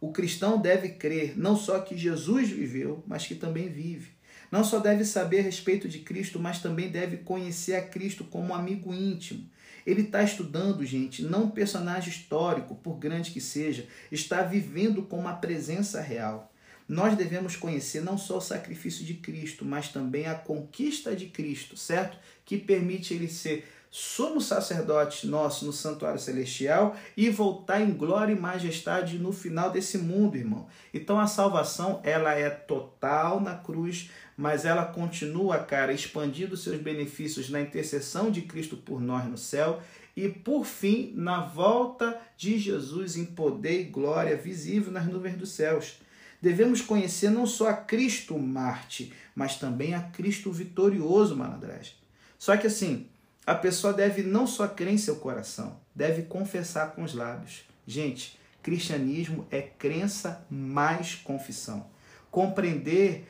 O 0.00 0.10
cristão 0.10 0.58
deve 0.58 0.90
crer 0.90 1.36
não 1.36 1.54
só 1.54 1.80
que 1.80 1.98
Jesus 1.98 2.48
viveu, 2.48 3.02
mas 3.06 3.26
que 3.26 3.34
também 3.34 3.68
vive. 3.68 4.12
Não 4.50 4.64
só 4.64 4.78
deve 4.78 5.04
saber 5.04 5.40
a 5.40 5.42
respeito 5.42 5.88
de 5.88 5.98
Cristo, 5.98 6.38
mas 6.38 6.62
também 6.62 6.88
deve 6.88 7.18
conhecer 7.18 7.74
a 7.74 7.82
Cristo 7.82 8.24
como 8.24 8.48
um 8.48 8.54
amigo 8.54 8.94
íntimo. 8.94 9.44
Ele 9.90 10.02
está 10.02 10.22
estudando, 10.22 10.84
gente, 10.84 11.22
não 11.22 11.44
um 11.44 11.50
personagem 11.50 12.10
histórico, 12.10 12.76
por 12.76 12.96
grande 12.96 13.32
que 13.32 13.40
seja, 13.40 13.88
está 14.12 14.42
vivendo 14.42 15.02
com 15.02 15.18
uma 15.18 15.34
presença 15.34 16.00
real. 16.00 16.52
Nós 16.88 17.16
devemos 17.16 17.56
conhecer 17.56 18.00
não 18.00 18.16
só 18.16 18.38
o 18.38 18.40
sacrifício 18.40 19.04
de 19.04 19.14
Cristo, 19.14 19.64
mas 19.64 19.88
também 19.88 20.26
a 20.26 20.34
conquista 20.34 21.14
de 21.14 21.26
Cristo, 21.26 21.76
certo? 21.76 22.18
Que 22.44 22.56
permite 22.56 23.14
ele 23.14 23.28
ser 23.28 23.66
sumo 23.90 24.40
sacerdote 24.40 25.26
nosso 25.26 25.66
no 25.66 25.72
santuário 25.72 26.20
celestial 26.20 26.96
e 27.16 27.28
voltar 27.28 27.80
em 27.80 27.90
glória 27.90 28.32
e 28.32 28.38
majestade 28.38 29.18
no 29.18 29.32
final 29.32 29.70
desse 29.70 29.98
mundo, 29.98 30.36
irmão. 30.36 30.68
Então 30.94 31.18
a 31.18 31.26
salvação, 31.26 32.00
ela 32.04 32.32
é 32.34 32.48
total 32.48 33.40
na 33.40 33.56
cruz, 33.56 34.10
mas 34.40 34.64
ela 34.64 34.86
continua, 34.86 35.58
cara, 35.58 35.92
expandindo 35.92 36.56
seus 36.56 36.80
benefícios 36.80 37.50
na 37.50 37.60
intercessão 37.60 38.30
de 38.30 38.40
Cristo 38.40 38.74
por 38.74 38.98
nós 38.98 39.26
no 39.26 39.36
céu 39.36 39.82
e 40.16 40.30
por 40.30 40.64
fim 40.64 41.12
na 41.14 41.44
volta 41.44 42.18
de 42.38 42.58
Jesus 42.58 43.18
em 43.18 43.26
poder 43.26 43.82
e 43.82 43.84
glória 43.84 44.34
visível 44.34 44.90
nas 44.90 45.04
nuvens 45.04 45.36
dos 45.36 45.50
céus 45.50 45.98
devemos 46.40 46.80
conhecer 46.80 47.28
não 47.28 47.46
só 47.46 47.68
a 47.68 47.74
Cristo 47.74 48.38
Marte, 48.38 49.12
mas 49.34 49.56
também 49.56 49.94
a 49.94 50.00
Cristo 50.00 50.50
vitorioso, 50.50 51.36
malandragem. 51.36 51.92
Só 52.38 52.56
que 52.56 52.66
assim, 52.66 53.08
a 53.46 53.54
pessoa 53.54 53.92
deve 53.92 54.22
não 54.22 54.46
só 54.46 54.66
crer 54.66 54.94
em 54.94 54.96
seu 54.96 55.16
coração, 55.16 55.78
deve 55.94 56.22
confessar 56.22 56.92
com 56.92 57.02
os 57.02 57.12
lábios. 57.12 57.64
Gente, 57.86 58.38
cristianismo 58.62 59.46
é 59.50 59.60
crença 59.60 60.46
mais 60.48 61.14
confissão. 61.14 61.90
Compreender, 62.30 63.28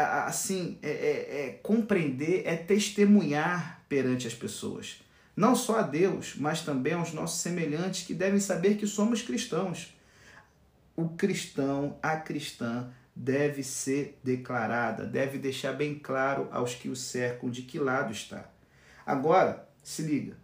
assim, 0.00 0.78
é, 0.82 0.90
é, 0.90 1.46
é, 1.46 1.60
compreender 1.62 2.42
é 2.44 2.56
testemunhar 2.56 3.84
perante 3.88 4.26
as 4.26 4.34
pessoas. 4.34 5.00
Não 5.36 5.54
só 5.54 5.80
a 5.80 5.82
Deus, 5.82 6.34
mas 6.36 6.62
também 6.62 6.94
aos 6.94 7.12
nossos 7.12 7.40
semelhantes 7.40 8.06
que 8.06 8.14
devem 8.14 8.40
saber 8.40 8.76
que 8.76 8.86
somos 8.86 9.22
cristãos 9.22 9.94
o 10.96 11.08
cristão, 11.08 11.98
a 12.02 12.16
cristã, 12.16 12.88
deve 13.16 13.62
ser 13.62 14.18
declarada, 14.22 15.04
deve 15.04 15.38
deixar 15.38 15.72
bem 15.72 15.98
claro 15.98 16.48
aos 16.50 16.74
que 16.74 16.88
o 16.88 16.96
cercam 16.96 17.50
de 17.50 17.62
que 17.62 17.78
lado 17.78 18.12
está. 18.12 18.48
Agora, 19.04 19.68
se 19.82 20.02
liga. 20.02 20.36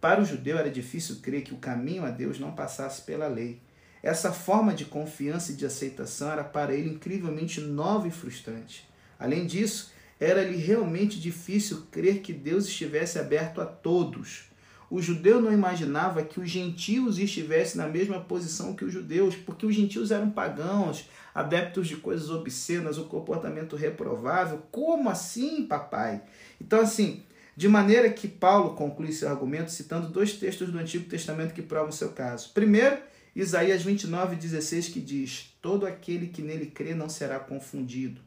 Para 0.00 0.20
o 0.20 0.24
judeu 0.24 0.58
era 0.58 0.70
difícil 0.70 1.16
crer 1.16 1.42
que 1.42 1.54
o 1.54 1.58
caminho 1.58 2.04
a 2.04 2.10
Deus 2.10 2.38
não 2.38 2.52
passasse 2.52 3.02
pela 3.02 3.26
lei. 3.26 3.60
Essa 4.02 4.32
forma 4.32 4.72
de 4.72 4.84
confiança 4.84 5.52
e 5.52 5.56
de 5.56 5.66
aceitação 5.66 6.30
era 6.30 6.44
para 6.44 6.74
ele 6.74 6.90
incrivelmente 6.90 7.60
nova 7.60 8.06
e 8.06 8.10
frustrante. 8.10 8.88
Além 9.18 9.46
disso, 9.46 9.92
era-lhe 10.18 10.56
realmente 10.56 11.20
difícil 11.20 11.86
crer 11.90 12.20
que 12.20 12.32
Deus 12.32 12.66
estivesse 12.66 13.18
aberto 13.18 13.60
a 13.60 13.66
todos 13.66 14.46
o 14.88 15.02
judeu 15.02 15.40
não 15.40 15.52
imaginava 15.52 16.22
que 16.22 16.38
os 16.38 16.48
gentios 16.48 17.18
estivessem 17.18 17.80
na 17.80 17.88
mesma 17.88 18.20
posição 18.20 18.74
que 18.74 18.84
os 18.84 18.92
judeus, 18.92 19.34
porque 19.34 19.66
os 19.66 19.74
gentios 19.74 20.12
eram 20.12 20.30
pagãos, 20.30 21.08
adeptos 21.34 21.88
de 21.88 21.96
coisas 21.96 22.30
obscenas, 22.30 22.96
o 22.96 23.04
comportamento 23.04 23.74
reprovável. 23.74 24.62
Como 24.70 25.10
assim, 25.10 25.66
papai? 25.66 26.22
Então, 26.60 26.80
assim, 26.80 27.24
de 27.56 27.68
maneira 27.68 28.08
que 28.10 28.28
Paulo 28.28 28.74
conclui 28.74 29.10
seu 29.10 29.28
argumento 29.28 29.72
citando 29.72 30.08
dois 30.08 30.34
textos 30.34 30.70
do 30.70 30.78
Antigo 30.78 31.08
Testamento 31.08 31.52
que 31.52 31.62
provam 31.62 31.90
seu 31.90 32.10
caso. 32.10 32.52
Primeiro, 32.54 32.96
Isaías 33.34 33.82
29, 33.82 34.36
16, 34.36 34.88
que 34.88 35.00
diz: 35.00 35.56
Todo 35.60 35.84
aquele 35.84 36.28
que 36.28 36.42
nele 36.42 36.66
crê 36.66 36.94
não 36.94 37.08
será 37.08 37.40
confundido. 37.40 38.20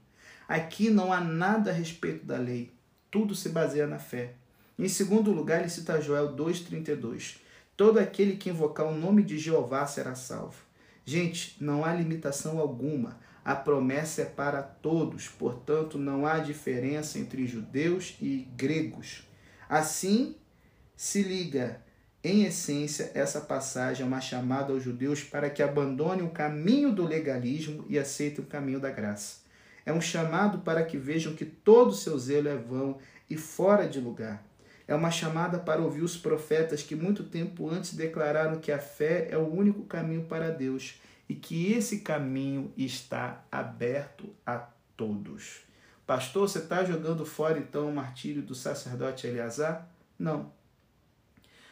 Aqui 0.49 0.89
não 0.89 1.13
há 1.13 1.21
nada 1.21 1.69
a 1.69 1.73
respeito 1.73 2.25
da 2.25 2.35
lei, 2.35 2.73
tudo 3.11 3.35
se 3.35 3.49
baseia 3.49 3.85
na 3.85 3.99
fé. 3.99 4.33
Em 4.79 4.89
segundo 4.89 5.31
lugar, 5.31 5.59
ele 5.59 5.69
cita 5.69 6.01
Joel 6.01 6.35
2,32. 6.35 7.37
Todo 7.77 7.99
aquele 7.99 8.35
que 8.35 8.49
invocar 8.49 8.87
o 8.87 8.97
nome 8.97 9.21
de 9.21 9.37
Jeová 9.37 9.85
será 9.85 10.15
salvo. 10.15 10.57
Gente, 11.05 11.55
não 11.61 11.85
há 11.85 11.93
limitação 11.93 12.57
alguma. 12.57 13.19
A 13.45 13.53
promessa 13.53 14.23
é 14.23 14.25
para 14.25 14.63
todos, 14.63 15.27
portanto, 15.27 15.99
não 15.99 16.25
há 16.25 16.39
diferença 16.39 17.19
entre 17.19 17.45
judeus 17.45 18.15
e 18.19 18.47
gregos. 18.57 19.27
Assim, 19.69 20.35
se 20.95 21.21
liga, 21.21 21.79
Em 22.23 22.43
essência, 22.43 23.11
essa 23.13 23.39
passagem 23.39 24.03
é 24.03 24.07
uma 24.07 24.19
chamada 24.19 24.73
aos 24.73 24.83
judeus 24.83 25.23
para 25.23 25.47
que 25.47 25.61
abandonem 25.61 26.25
o 26.25 26.31
caminho 26.31 26.91
do 26.91 27.05
legalismo 27.05 27.85
e 27.87 27.99
aceitem 27.99 28.43
o 28.43 28.47
caminho 28.47 28.79
da 28.79 28.89
graça. 28.89 29.47
É 29.89 29.91
um 29.91 29.99
chamado 29.99 30.59
para 30.59 30.85
que 30.85 30.99
vejam 30.99 31.33
que 31.33 31.43
todo 31.43 31.89
o 31.89 31.95
seu 31.95 32.15
zelo 32.19 32.47
é 32.47 32.55
vão 32.55 32.99
e 33.27 33.35
fora 33.35 33.89
de 33.89 33.99
lugar. 33.99 34.45
É 34.87 34.93
uma 34.93 35.09
chamada 35.09 35.57
para 35.57 35.81
ouvir 35.81 36.03
os 36.03 36.15
profetas 36.15 36.83
que 36.83 36.95
muito 36.95 37.23
tempo 37.23 37.67
antes 37.67 37.95
declararam 37.95 38.59
que 38.59 38.71
a 38.71 38.77
fé 38.77 39.29
é 39.31 39.35
o 39.35 39.51
único 39.51 39.81
caminho 39.85 40.25
para 40.25 40.51
Deus 40.51 41.01
e 41.27 41.33
que 41.33 41.73
esse 41.73 42.01
caminho 42.01 42.71
está 42.77 43.43
aberto 43.51 44.29
a 44.45 44.59
todos. 44.95 45.61
Pastor, 46.05 46.47
você 46.47 46.59
está 46.59 46.85
jogando 46.85 47.25
fora 47.25 47.57
então 47.57 47.89
o 47.89 47.95
martírio 47.95 48.43
do 48.43 48.53
sacerdote 48.53 49.25
Eleazar? 49.25 49.89
Não. 50.19 50.53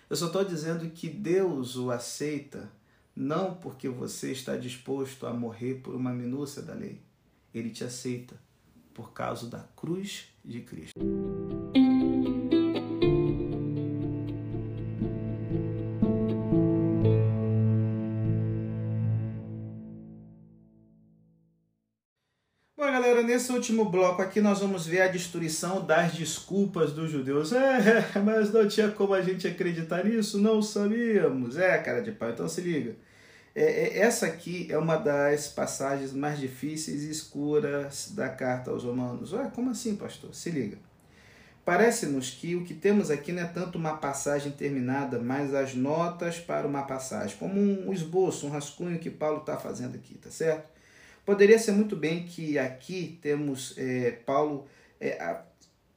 Eu 0.10 0.15
só 0.15 0.25
estou 0.25 0.43
dizendo 0.43 0.89
que 0.89 1.08
Deus 1.08 1.75
o 1.75 1.91
aceita 1.91 2.67
não 3.15 3.53
porque 3.53 3.88
você 3.88 4.32
está 4.32 4.58
disposto 4.58 5.27
a 5.27 5.34
morrer 5.36 5.75
por 5.84 5.93
uma 5.93 6.12
minúcia 6.12 6.63
da 6.63 6.73
lei. 6.73 7.06
Ele 7.57 7.69
te 7.69 7.83
aceita 7.83 8.35
por 8.93 9.13
causa 9.13 9.47
da 9.47 9.59
cruz 9.75 10.27
de 10.45 10.61
Cristo. 10.61 10.99
nesse 23.27 23.51
último 23.51 23.85
bloco 23.85 24.21
aqui 24.21 24.41
nós 24.41 24.61
vamos 24.61 24.87
ver 24.87 25.01
a 25.01 25.07
destruição 25.07 25.85
das 25.85 26.13
desculpas 26.13 26.91
dos 26.91 27.11
judeus. 27.11 27.51
É, 27.53 28.05
mas 28.25 28.51
não 28.51 28.67
tinha 28.67 28.89
como 28.89 29.13
a 29.13 29.21
gente 29.21 29.47
acreditar 29.47 30.03
nisso, 30.05 30.39
não 30.39 30.61
sabíamos. 30.61 31.57
É, 31.57 31.77
cara 31.77 32.01
de 32.01 32.11
pau, 32.11 32.29
então 32.29 32.47
se 32.49 32.61
liga. 32.61 32.95
É, 33.59 33.63
é, 33.63 33.99
essa 34.01 34.27
aqui 34.27 34.67
é 34.69 34.77
uma 34.77 34.97
das 34.97 35.47
passagens 35.47 36.13
mais 36.13 36.37
difíceis 36.39 37.01
e 37.05 37.09
escuras 37.09 38.11
da 38.11 38.29
carta 38.29 38.69
aos 38.69 38.83
Romanos. 38.83 39.33
Ué, 39.33 39.51
como 39.55 39.71
assim, 39.71 39.95
pastor? 39.95 40.35
Se 40.35 40.51
liga. 40.51 40.77
Parece-nos 41.65 42.29
que 42.29 42.55
o 42.55 42.63
que 42.63 42.75
temos 42.75 43.09
aqui 43.09 43.31
não 43.31 43.41
é 43.41 43.47
tanto 43.47 43.79
uma 43.79 43.97
passagem 43.97 44.51
terminada, 44.51 45.17
mas 45.17 45.55
as 45.55 45.73
notas 45.73 46.39
para 46.39 46.67
uma 46.67 46.83
passagem, 46.83 47.35
como 47.37 47.59
um 47.59 47.91
esboço, 47.91 48.45
um 48.45 48.51
rascunho 48.51 48.99
que 48.99 49.09
Paulo 49.09 49.39
está 49.39 49.57
fazendo 49.57 49.95
aqui, 49.95 50.13
tá 50.19 50.29
certo? 50.29 50.69
Poderia 51.25 51.57
ser 51.57 51.71
muito 51.71 51.95
bem 51.95 52.25
que 52.27 52.59
aqui 52.59 53.17
temos 53.23 53.73
é, 53.75 54.11
Paulo 54.23 54.67
é, 54.99 55.19
a, 55.19 55.43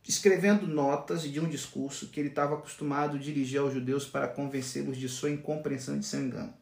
escrevendo 0.08 0.66
notas 0.66 1.24
de 1.24 1.38
um 1.38 1.46
discurso 1.46 2.08
que 2.08 2.20
ele 2.20 2.30
estava 2.30 2.54
acostumado 2.54 3.18
a 3.18 3.20
dirigir 3.20 3.60
aos 3.60 3.74
judeus 3.74 4.06
para 4.06 4.26
convencê-los 4.26 4.96
de 4.96 5.10
sua 5.10 5.30
incompreensão 5.30 5.96
e 5.96 5.98
de 5.98 6.06
seu 6.06 6.20
engano. 6.22 6.58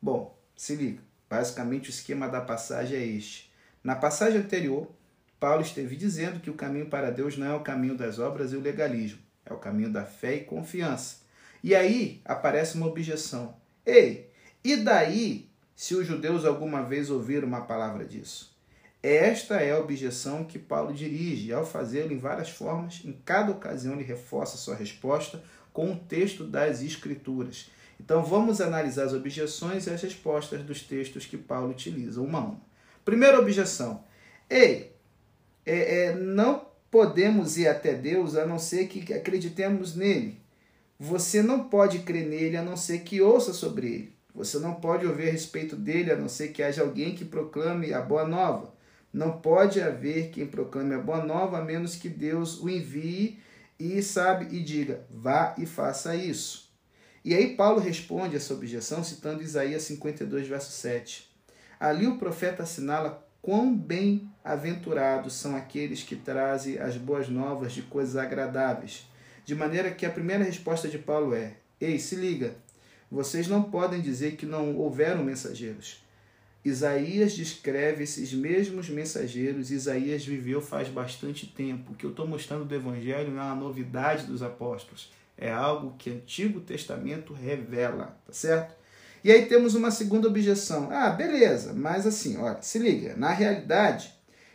Bom, 0.00 0.38
se 0.56 0.74
liga. 0.74 1.02
Basicamente 1.28 1.88
o 1.88 1.90
esquema 1.90 2.28
da 2.28 2.40
passagem 2.40 2.96
é 2.96 3.04
este. 3.04 3.52
Na 3.82 3.94
passagem 3.94 4.40
anterior, 4.40 4.90
Paulo 5.38 5.62
esteve 5.62 5.96
dizendo 5.96 6.40
que 6.40 6.50
o 6.50 6.54
caminho 6.54 6.86
para 6.86 7.10
Deus 7.10 7.36
não 7.36 7.46
é 7.46 7.54
o 7.54 7.62
caminho 7.62 7.96
das 7.96 8.18
obras 8.18 8.52
e 8.52 8.56
o 8.56 8.60
legalismo, 8.60 9.20
é 9.44 9.52
o 9.52 9.58
caminho 9.58 9.92
da 9.92 10.04
fé 10.04 10.36
e 10.36 10.44
confiança. 10.44 11.18
E 11.62 11.74
aí 11.74 12.20
aparece 12.24 12.76
uma 12.76 12.86
objeção. 12.86 13.56
Ei, 13.84 14.30
e 14.64 14.76
daí 14.76 15.48
se 15.74 15.94
os 15.94 16.06
judeus 16.06 16.44
alguma 16.44 16.82
vez 16.82 17.08
ouviram 17.08 17.46
uma 17.46 17.60
palavra 17.60 18.04
disso. 18.04 18.56
Esta 19.00 19.60
é 19.60 19.70
a 19.70 19.78
objeção 19.78 20.42
que 20.44 20.58
Paulo 20.58 20.92
dirige, 20.92 21.52
ao 21.52 21.64
fazê-lo 21.64 22.12
em 22.12 22.18
várias 22.18 22.50
formas, 22.50 23.00
em 23.04 23.12
cada 23.24 23.52
ocasião 23.52 23.94
ele 23.94 24.02
reforça 24.02 24.56
sua 24.56 24.74
resposta 24.74 25.40
com 25.72 25.92
o 25.92 25.96
texto 25.96 26.42
das 26.42 26.82
Escrituras. 26.82 27.70
Então 28.00 28.24
vamos 28.24 28.60
analisar 28.60 29.04
as 29.04 29.12
objeções 29.12 29.86
e 29.86 29.90
as 29.90 30.02
respostas 30.02 30.62
dos 30.62 30.82
textos 30.82 31.26
que 31.26 31.36
Paulo 31.36 31.70
utiliza, 31.70 32.20
uma 32.20 32.38
a 32.38 32.42
uma. 32.42 32.60
Primeira 33.04 33.38
objeção: 33.38 34.04
Ei, 34.48 34.92
é, 35.66 36.06
é, 36.06 36.14
não 36.14 36.66
podemos 36.90 37.58
ir 37.58 37.68
até 37.68 37.94
Deus 37.94 38.36
a 38.36 38.46
não 38.46 38.58
ser 38.58 38.86
que 38.88 39.12
acreditemos 39.12 39.94
nele. 39.94 40.40
Você 40.98 41.42
não 41.42 41.68
pode 41.68 42.00
crer 42.00 42.26
nele 42.26 42.56
a 42.56 42.62
não 42.62 42.76
ser 42.76 43.00
que 43.00 43.20
ouça 43.20 43.52
sobre 43.52 43.86
ele. 43.86 44.18
Você 44.34 44.58
não 44.58 44.74
pode 44.74 45.06
ouvir 45.06 45.28
a 45.28 45.32
respeito 45.32 45.76
dele 45.76 46.12
a 46.12 46.16
não 46.16 46.28
ser 46.28 46.48
que 46.48 46.62
haja 46.62 46.82
alguém 46.82 47.14
que 47.14 47.24
proclame 47.24 47.92
a 47.92 48.00
boa 48.00 48.26
nova. 48.26 48.72
Não 49.12 49.40
pode 49.40 49.80
haver 49.80 50.30
quem 50.30 50.46
proclame 50.46 50.94
a 50.94 50.98
boa 50.98 51.24
nova 51.24 51.58
a 51.58 51.64
menos 51.64 51.96
que 51.96 52.08
Deus 52.08 52.60
o 52.60 52.68
envie 52.68 53.38
e 53.78 54.02
sabe 54.02 54.54
e 54.56 54.62
diga: 54.62 55.04
vá 55.10 55.54
e 55.58 55.66
faça 55.66 56.14
isso. 56.14 56.67
E 57.28 57.34
aí 57.34 57.54
Paulo 57.54 57.78
responde 57.78 58.36
essa 58.36 58.54
objeção 58.54 59.04
citando 59.04 59.42
Isaías 59.42 59.82
52, 59.82 60.48
verso 60.48 60.72
7. 60.72 61.28
Ali 61.78 62.06
o 62.06 62.16
profeta 62.16 62.62
assinala 62.62 63.22
quão 63.42 63.76
bem-aventurados 63.76 65.34
são 65.34 65.54
aqueles 65.54 66.02
que 66.02 66.16
trazem 66.16 66.78
as 66.78 66.96
boas 66.96 67.28
novas 67.28 67.74
de 67.74 67.82
coisas 67.82 68.16
agradáveis. 68.16 69.06
De 69.44 69.54
maneira 69.54 69.90
que 69.90 70.06
a 70.06 70.10
primeira 70.10 70.42
resposta 70.42 70.88
de 70.88 70.96
Paulo 70.96 71.34
é: 71.34 71.56
Ei, 71.78 71.98
se 71.98 72.16
liga, 72.16 72.54
vocês 73.10 73.46
não 73.46 73.62
podem 73.62 74.00
dizer 74.00 74.36
que 74.36 74.46
não 74.46 74.74
houveram 74.78 75.22
mensageiros. 75.22 76.02
Isaías 76.64 77.34
descreve 77.34 78.04
esses 78.04 78.32
mesmos 78.32 78.88
mensageiros. 78.88 79.70
Isaías 79.70 80.24
viveu 80.24 80.62
faz 80.62 80.88
bastante 80.88 81.46
tempo. 81.46 81.92
O 81.92 81.94
que 81.94 82.06
eu 82.06 82.10
estou 82.10 82.26
mostrando 82.26 82.64
do 82.64 82.74
Evangelho 82.74 83.32
não 83.32 83.42
é 83.42 83.44
uma 83.44 83.54
novidade 83.54 84.24
dos 84.24 84.42
apóstolos. 84.42 85.10
É 85.38 85.50
algo 85.52 85.94
que 85.96 86.10
o 86.10 86.14
Antigo 86.14 86.60
Testamento 86.60 87.32
revela, 87.32 88.18
tá 88.26 88.32
certo? 88.32 88.74
E 89.22 89.30
aí 89.30 89.46
temos 89.46 89.74
uma 89.74 89.90
segunda 89.90 90.26
objeção. 90.26 90.90
Ah, 90.90 91.10
beleza, 91.10 91.72
mas 91.72 92.06
assim, 92.06 92.36
olha, 92.36 92.60
se 92.60 92.78
liga. 92.78 93.14
Na 93.16 93.30
realidade, 93.30 94.12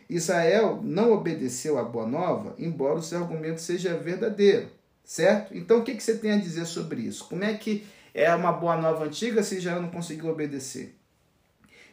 Israel 0.08 0.80
não 0.82 1.12
obedeceu 1.12 1.78
à 1.78 1.82
Boa 1.82 2.06
Nova, 2.06 2.54
embora 2.58 2.98
o 2.98 3.02
seu 3.02 3.18
argumento 3.18 3.60
seja 3.60 3.96
verdadeiro, 3.96 4.68
certo? 5.02 5.56
Então, 5.56 5.78
o 5.78 5.82
que, 5.82 5.94
que 5.94 6.02
você 6.02 6.16
tem 6.16 6.32
a 6.32 6.38
dizer 6.38 6.66
sobre 6.66 7.00
isso? 7.00 7.26
Como 7.28 7.44
é 7.44 7.54
que 7.54 7.86
é 8.12 8.32
uma 8.34 8.52
boa 8.52 8.76
nova 8.76 9.04
antiga 9.04 9.42
se 9.42 9.56
Israel 9.56 9.82
não 9.82 9.90
conseguiu 9.90 10.28
obedecer? 10.28 10.94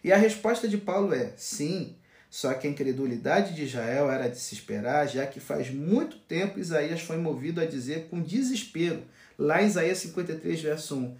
E 0.03 0.11
a 0.11 0.17
resposta 0.17 0.67
de 0.67 0.77
Paulo 0.77 1.13
é: 1.13 1.33
sim, 1.37 1.95
só 2.31 2.53
que 2.53 2.65
a 2.65 2.69
incredulidade 2.69 3.53
de 3.53 3.65
Israel 3.65 4.09
era 4.09 4.29
de 4.29 4.39
se 4.39 4.55
esperar, 4.55 5.05
já 5.05 5.27
que 5.27 5.41
faz 5.41 5.69
muito 5.69 6.17
tempo 6.17 6.61
Isaías 6.61 7.01
foi 7.01 7.17
movido 7.17 7.59
a 7.59 7.65
dizer 7.65 8.07
com 8.09 8.21
desespero, 8.21 9.03
lá 9.37 9.61
em 9.61 9.67
Isaías 9.67 9.97
53, 9.97 10.61
verso 10.61 10.95
1: 10.95 11.17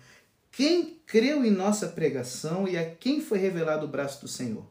Quem 0.53 1.01
creu 1.05 1.43
em 1.43 1.51
nossa 1.51 1.89
pregação 1.89 2.65
e 2.65 2.77
a 2.77 2.89
quem 2.89 3.19
foi 3.19 3.39
revelado 3.39 3.85
o 3.85 3.89
braço 3.89 4.21
do 4.21 4.27
Senhor? 4.29 4.65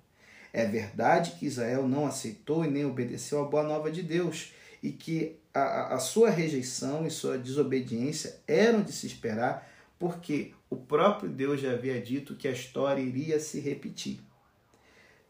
É 0.50 0.64
verdade 0.64 1.33
que 1.33 1.44
Israel 1.44 1.87
não 1.87 2.07
aceitou 2.07 2.64
e 2.64 2.70
nem 2.70 2.87
obedeceu 2.87 3.44
a 3.44 3.46
boa 3.46 3.62
nova 3.62 3.90
de 3.90 4.03
Deus, 4.03 4.55
e 4.83 4.90
que 4.90 5.37
a, 5.53 5.94
a 5.94 5.98
sua 5.98 6.31
rejeição 6.31 7.07
e 7.07 7.11
sua 7.11 7.37
desobediência 7.37 8.40
eram 8.48 8.83
de 8.83 8.92
se 8.92 9.07
esperar, 9.07 9.70
porque 9.98 10.55
o 10.70 10.76
próprio 10.76 11.29
Deus 11.29 11.61
já 11.61 11.72
havia 11.72 12.00
dito 12.00 12.35
que 12.35 12.48
a 12.48 12.53
história 12.53 13.03
iria 13.03 13.38
se 13.38 13.61
repetir. 13.61 14.20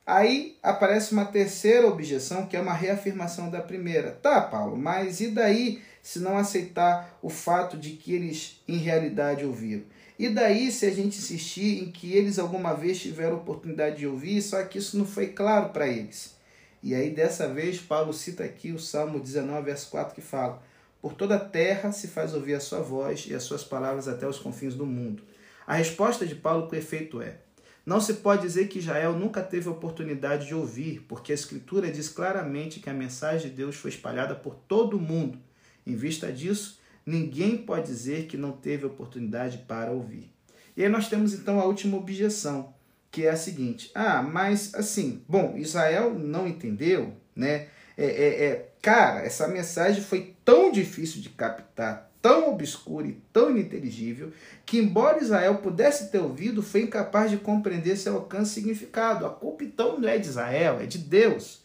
Aí 0.06 0.58
aparece 0.62 1.12
uma 1.12 1.24
terceira 1.24 1.86
objeção, 1.86 2.46
que 2.46 2.56
é 2.56 2.60
uma 2.60 2.74
reafirmação 2.74 3.50
da 3.50 3.60
primeira. 3.60 4.10
Tá, 4.10 4.40
Paulo, 4.40 4.76
mas 4.76 5.20
e 5.20 5.28
daí 5.28 5.82
se 6.02 6.18
não 6.18 6.36
aceitar 6.36 7.18
o 7.22 7.28
fato 7.28 7.76
de 7.76 7.90
que 7.90 8.12
eles 8.12 8.60
em 8.66 8.78
realidade 8.78 9.44
ouviram? 9.44 9.84
E 10.18 10.28
daí 10.28 10.70
se 10.70 10.84
a 10.86 10.90
gente 10.90 11.18
insistir 11.18 11.82
em 11.82 11.90
que 11.90 12.12
eles 12.12 12.38
alguma 12.38 12.74
vez 12.74 13.00
tiveram 13.00 13.36
oportunidade 13.36 13.96
de 13.96 14.06
ouvir, 14.06 14.42
só 14.42 14.62
que 14.64 14.78
isso 14.78 14.98
não 14.98 15.06
foi 15.06 15.28
claro 15.28 15.70
para 15.70 15.86
eles? 15.86 16.36
E 16.82 16.94
aí 16.94 17.10
dessa 17.10 17.48
vez 17.48 17.78
Paulo 17.78 18.12
cita 18.12 18.44
aqui 18.44 18.72
o 18.72 18.78
Salmo 18.78 19.20
19, 19.20 19.64
verso 19.64 19.90
4, 19.90 20.14
que 20.14 20.20
fala: 20.20 20.62
por 21.00 21.14
toda 21.14 21.36
a 21.36 21.40
terra 21.40 21.92
se 21.92 22.08
faz 22.08 22.34
ouvir 22.34 22.54
a 22.54 22.60
sua 22.60 22.80
voz 22.80 23.26
e 23.26 23.34
as 23.34 23.42
suas 23.42 23.64
palavras 23.64 24.06
até 24.06 24.26
os 24.26 24.38
confins 24.38 24.74
do 24.74 24.84
mundo. 24.84 25.22
A 25.66 25.74
resposta 25.74 26.26
de 26.26 26.34
Paulo 26.34 26.68
com 26.68 26.76
efeito 26.76 27.22
é: 27.22 27.38
não 27.84 28.00
se 28.00 28.14
pode 28.14 28.42
dizer 28.42 28.68
que 28.68 28.78
Israel 28.78 29.14
nunca 29.14 29.42
teve 29.42 29.68
oportunidade 29.68 30.46
de 30.46 30.54
ouvir, 30.54 31.04
porque 31.08 31.32
a 31.32 31.34
Escritura 31.34 31.90
diz 31.90 32.08
claramente 32.08 32.80
que 32.80 32.90
a 32.90 32.94
mensagem 32.94 33.50
de 33.50 33.56
Deus 33.56 33.76
foi 33.76 33.90
espalhada 33.90 34.34
por 34.34 34.54
todo 34.54 34.96
o 34.96 35.00
mundo. 35.00 35.38
Em 35.86 35.96
vista 35.96 36.30
disso, 36.30 36.78
ninguém 37.04 37.56
pode 37.56 37.86
dizer 37.86 38.26
que 38.26 38.36
não 38.36 38.52
teve 38.52 38.86
oportunidade 38.86 39.58
para 39.58 39.90
ouvir. 39.90 40.30
E 40.76 40.82
aí 40.82 40.88
nós 40.88 41.08
temos 41.08 41.34
então 41.34 41.60
a 41.60 41.64
última 41.64 41.96
objeção, 41.96 42.74
que 43.10 43.26
é 43.26 43.30
a 43.30 43.36
seguinte: 43.36 43.90
ah, 43.94 44.22
mas 44.22 44.74
assim, 44.74 45.22
bom, 45.28 45.56
Israel 45.56 46.14
não 46.18 46.46
entendeu, 46.46 47.14
né? 47.34 47.68
É, 47.96 48.06
é, 48.06 48.44
é, 48.44 48.72
cara, 48.80 49.20
essa 49.20 49.46
mensagem 49.48 50.02
foi 50.02 50.34
tão 50.44 50.70
difícil 50.72 51.20
de 51.20 51.28
captar, 51.28 52.09
tão 52.22 52.50
obscura 52.50 53.06
e 53.06 53.20
tão 53.32 53.50
ininteligível, 53.50 54.32
que 54.66 54.78
embora 54.78 55.22
Israel 55.22 55.58
pudesse 55.58 56.10
ter 56.10 56.18
ouvido, 56.18 56.62
foi 56.62 56.82
incapaz 56.82 57.30
de 57.30 57.38
compreender 57.38 57.96
seu 57.96 58.16
alcance 58.16 58.52
e 58.52 58.54
significado. 58.54 59.26
A 59.26 59.30
culpa 59.30 59.64
então 59.64 59.98
não 59.98 60.08
é 60.08 60.18
de 60.18 60.28
Israel, 60.28 60.80
é 60.80 60.86
de 60.86 60.98
Deus. 60.98 61.62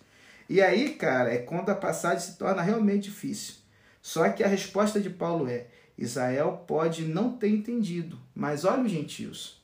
E 0.50 0.62
aí, 0.62 0.90
cara, 0.92 1.34
é 1.34 1.40
quando 1.40 1.70
a 1.70 1.76
passagem 1.76 2.20
se 2.20 2.38
torna 2.38 2.62
realmente 2.62 3.10
difícil. 3.10 3.56
Só 4.02 4.30
que 4.30 4.44
a 4.44 4.48
resposta 4.48 5.00
de 5.02 5.10
Paulo 5.10 5.50
é: 5.50 5.68
Israel 5.98 6.64
pode 6.68 7.04
não 7.04 7.32
ter 7.32 7.50
entendido, 7.50 8.20
mas 8.34 8.64
olha 8.64 8.84
os 8.84 8.92
gentios. 8.92 9.64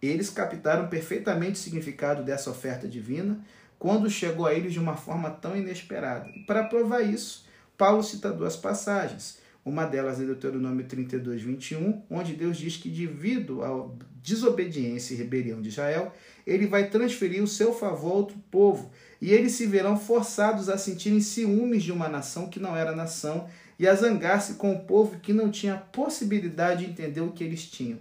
Eles 0.00 0.30
captaram 0.30 0.88
perfeitamente 0.88 1.52
o 1.52 1.62
significado 1.62 2.22
dessa 2.22 2.50
oferta 2.50 2.88
divina 2.88 3.40
quando 3.78 4.08
chegou 4.08 4.46
a 4.46 4.54
eles 4.54 4.72
de 4.72 4.78
uma 4.78 4.96
forma 4.96 5.28
tão 5.28 5.56
inesperada. 5.56 6.30
E 6.30 6.40
para 6.44 6.64
provar 6.64 7.02
isso, 7.02 7.44
Paulo 7.76 8.02
cita 8.02 8.30
duas 8.30 8.56
passagens. 8.56 9.41
Uma 9.64 9.84
delas 9.84 10.20
é 10.20 10.24
Deuteronômio 10.24 10.84
32, 10.86 11.42
21, 11.42 12.02
onde 12.10 12.34
Deus 12.34 12.56
diz 12.56 12.76
que, 12.76 12.88
devido 12.88 13.62
à 13.62 13.88
desobediência 14.20 15.14
e 15.14 15.16
rebelião 15.16 15.62
de 15.62 15.68
Israel, 15.68 16.12
ele 16.44 16.66
vai 16.66 16.90
transferir 16.90 17.40
o 17.42 17.46
seu 17.46 17.72
favor 17.72 18.10
a 18.10 18.14
outro 18.14 18.36
povo, 18.50 18.90
e 19.20 19.30
eles 19.30 19.52
se 19.52 19.66
verão 19.66 19.96
forçados 19.96 20.68
a 20.68 20.76
sentirem 20.76 21.20
ciúmes 21.20 21.84
de 21.84 21.92
uma 21.92 22.08
nação 22.08 22.48
que 22.48 22.58
não 22.58 22.74
era 22.74 22.94
nação 22.94 23.48
e 23.78 23.86
a 23.86 23.94
zangar-se 23.94 24.54
com 24.54 24.72
o 24.72 24.80
povo 24.80 25.20
que 25.20 25.32
não 25.32 25.48
tinha 25.48 25.76
possibilidade 25.76 26.84
de 26.84 26.90
entender 26.90 27.20
o 27.20 27.30
que 27.30 27.44
eles 27.44 27.64
tinham. 27.64 27.98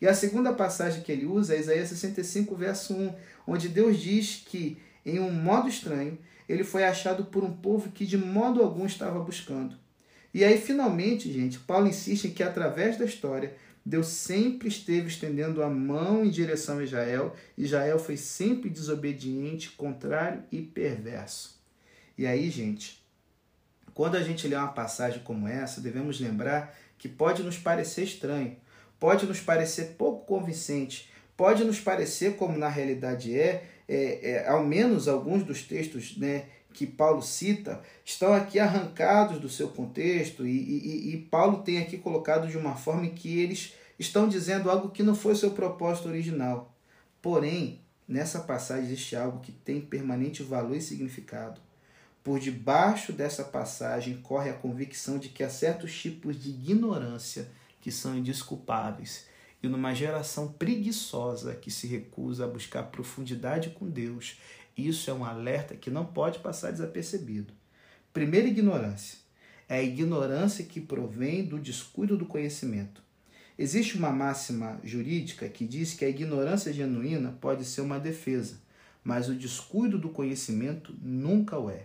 E 0.00 0.06
a 0.06 0.14
segunda 0.14 0.52
passagem 0.52 1.02
que 1.02 1.10
ele 1.10 1.26
usa 1.26 1.54
é 1.54 1.60
Isaías 1.60 1.88
65, 1.88 2.54
verso 2.54 2.94
1, 2.94 3.14
onde 3.46 3.68
Deus 3.68 3.98
diz 3.98 4.44
que, 4.46 4.78
em 5.04 5.18
um 5.18 5.32
modo 5.32 5.68
estranho, 5.68 6.16
ele 6.48 6.62
foi 6.62 6.84
achado 6.84 7.24
por 7.24 7.42
um 7.42 7.52
povo 7.52 7.90
que 7.90 8.06
de 8.06 8.16
modo 8.16 8.62
algum 8.62 8.86
estava 8.86 9.18
buscando. 9.20 9.81
E 10.34 10.44
aí, 10.44 10.58
finalmente, 10.58 11.30
gente, 11.32 11.58
Paulo 11.58 11.86
insiste 11.86 12.28
que 12.30 12.42
através 12.42 12.96
da 12.96 13.04
história, 13.04 13.54
Deus 13.84 14.06
sempre 14.08 14.68
esteve 14.68 15.08
estendendo 15.08 15.62
a 15.62 15.68
mão 15.68 16.24
em 16.24 16.30
direção 16.30 16.78
a 16.78 16.84
Israel. 16.84 17.34
Israel 17.58 17.98
foi 17.98 18.16
sempre 18.16 18.70
desobediente, 18.70 19.70
contrário 19.70 20.42
e 20.50 20.62
perverso. 20.62 21.60
E 22.16 22.26
aí, 22.26 22.48
gente, 22.48 23.02
quando 23.92 24.16
a 24.16 24.22
gente 24.22 24.46
lê 24.46 24.54
uma 24.54 24.68
passagem 24.68 25.22
como 25.22 25.48
essa, 25.48 25.80
devemos 25.80 26.20
lembrar 26.20 26.74
que 26.96 27.08
pode 27.08 27.42
nos 27.42 27.58
parecer 27.58 28.04
estranho, 28.04 28.56
pode 28.98 29.26
nos 29.26 29.40
parecer 29.40 29.96
pouco 29.98 30.24
convincente, 30.24 31.10
pode 31.36 31.64
nos 31.64 31.80
parecer 31.80 32.36
como 32.36 32.56
na 32.56 32.68
realidade 32.68 33.36
é, 33.36 33.64
é, 33.88 34.30
é 34.30 34.48
ao 34.48 34.64
menos 34.64 35.08
alguns 35.08 35.42
dos 35.42 35.62
textos 35.62 36.16
né, 36.16 36.46
que 36.72 36.86
Paulo 36.86 37.22
cita 37.22 37.82
estão 38.04 38.32
aqui 38.32 38.58
arrancados 38.58 39.38
do 39.38 39.48
seu 39.48 39.68
contexto 39.68 40.46
e, 40.46 40.50
e, 40.50 41.14
e, 41.14 41.16
Paulo 41.18 41.62
tem 41.62 41.78
aqui 41.78 41.98
colocado 41.98 42.48
de 42.48 42.56
uma 42.56 42.74
forma 42.74 43.06
que 43.08 43.38
eles 43.38 43.74
estão 43.98 44.28
dizendo 44.28 44.70
algo 44.70 44.90
que 44.90 45.02
não 45.02 45.14
foi 45.14 45.34
seu 45.34 45.50
propósito 45.50 46.08
original. 46.08 46.74
Porém, 47.20 47.80
nessa 48.08 48.40
passagem 48.40 48.86
existe 48.86 49.14
algo 49.14 49.40
que 49.40 49.52
tem 49.52 49.80
permanente 49.80 50.42
valor 50.42 50.76
e 50.76 50.80
significado. 50.80 51.60
Por 52.24 52.38
debaixo 52.38 53.12
dessa 53.12 53.44
passagem 53.44 54.18
corre 54.22 54.50
a 54.50 54.54
convicção 54.54 55.18
de 55.18 55.28
que 55.28 55.42
há 55.42 55.50
certos 55.50 55.92
tipos 55.96 56.40
de 56.40 56.50
ignorância 56.50 57.48
que 57.80 57.90
são 57.90 58.16
indesculpáveis. 58.16 59.26
E 59.62 59.68
numa 59.68 59.94
geração 59.94 60.48
preguiçosa 60.52 61.54
que 61.54 61.70
se 61.70 61.86
recusa 61.86 62.44
a 62.44 62.48
buscar 62.48 62.84
profundidade 62.84 63.70
com 63.70 63.88
Deus 63.88 64.38
isso 64.76 65.10
é 65.10 65.14
um 65.14 65.24
alerta 65.24 65.76
que 65.76 65.90
não 65.90 66.04
pode 66.04 66.38
passar 66.38 66.70
desapercebido. 66.70 67.52
Primeira 68.12 68.48
ignorância. 68.48 69.18
É 69.68 69.76
a 69.76 69.82
ignorância 69.82 70.64
que 70.64 70.80
provém 70.80 71.44
do 71.44 71.58
descuido 71.58 72.16
do 72.16 72.26
conhecimento. 72.26 73.02
Existe 73.58 73.96
uma 73.96 74.10
máxima 74.10 74.80
jurídica 74.82 75.48
que 75.48 75.66
diz 75.66 75.94
que 75.94 76.04
a 76.04 76.08
ignorância 76.08 76.72
genuína 76.72 77.36
pode 77.40 77.64
ser 77.64 77.80
uma 77.80 78.00
defesa, 78.00 78.60
mas 79.04 79.28
o 79.28 79.34
descuido 79.34 79.98
do 79.98 80.08
conhecimento 80.08 80.94
nunca 81.00 81.58
o 81.58 81.70
é. 81.70 81.84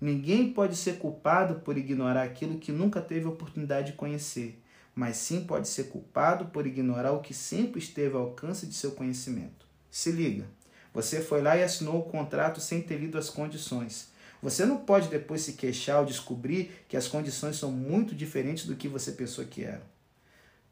Ninguém 0.00 0.52
pode 0.52 0.76
ser 0.76 0.98
culpado 0.98 1.60
por 1.60 1.78
ignorar 1.78 2.22
aquilo 2.22 2.58
que 2.58 2.70
nunca 2.70 3.00
teve 3.00 3.26
oportunidade 3.26 3.92
de 3.92 3.96
conhecer, 3.96 4.62
mas 4.94 5.16
sim 5.16 5.44
pode 5.44 5.68
ser 5.68 5.84
culpado 5.84 6.46
por 6.46 6.66
ignorar 6.66 7.12
o 7.12 7.20
que 7.20 7.32
sempre 7.32 7.78
esteve 7.78 8.14
ao 8.14 8.22
alcance 8.22 8.66
de 8.66 8.74
seu 8.74 8.92
conhecimento. 8.92 9.66
Se 9.90 10.10
liga, 10.12 10.44
você 10.96 11.20
foi 11.20 11.42
lá 11.42 11.58
e 11.58 11.62
assinou 11.62 11.98
o 11.98 12.04
contrato 12.04 12.58
sem 12.58 12.80
ter 12.80 12.96
lido 12.96 13.18
as 13.18 13.28
condições. 13.28 14.08
Você 14.42 14.64
não 14.64 14.78
pode 14.78 15.08
depois 15.08 15.42
se 15.42 15.52
queixar 15.52 16.00
ou 16.00 16.06
descobrir 16.06 16.86
que 16.88 16.96
as 16.96 17.06
condições 17.06 17.58
são 17.58 17.70
muito 17.70 18.14
diferentes 18.14 18.64
do 18.64 18.74
que 18.74 18.88
você 18.88 19.12
pensou 19.12 19.44
que 19.44 19.62
eram. 19.62 19.82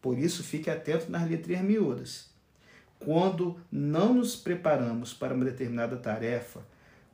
Por 0.00 0.18
isso, 0.18 0.42
fique 0.42 0.70
atento 0.70 1.10
nas 1.10 1.28
letrinhas 1.28 1.62
miúdas. 1.62 2.30
Quando 2.98 3.60
não 3.70 4.14
nos 4.14 4.34
preparamos 4.34 5.12
para 5.12 5.34
uma 5.34 5.44
determinada 5.44 5.98
tarefa, 5.98 6.62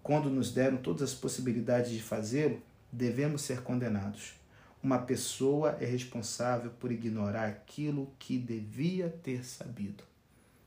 quando 0.04 0.30
nos 0.30 0.52
deram 0.52 0.76
todas 0.76 1.02
as 1.02 1.12
possibilidades 1.12 1.90
de 1.90 2.00
fazê-lo, 2.00 2.62
devemos 2.92 3.42
ser 3.42 3.62
condenados. 3.62 4.34
Uma 4.80 5.00
pessoa 5.00 5.76
é 5.80 5.84
responsável 5.84 6.70
por 6.78 6.92
ignorar 6.92 7.48
aquilo 7.48 8.14
que 8.20 8.38
devia 8.38 9.08
ter 9.08 9.44
sabido. 9.44 10.04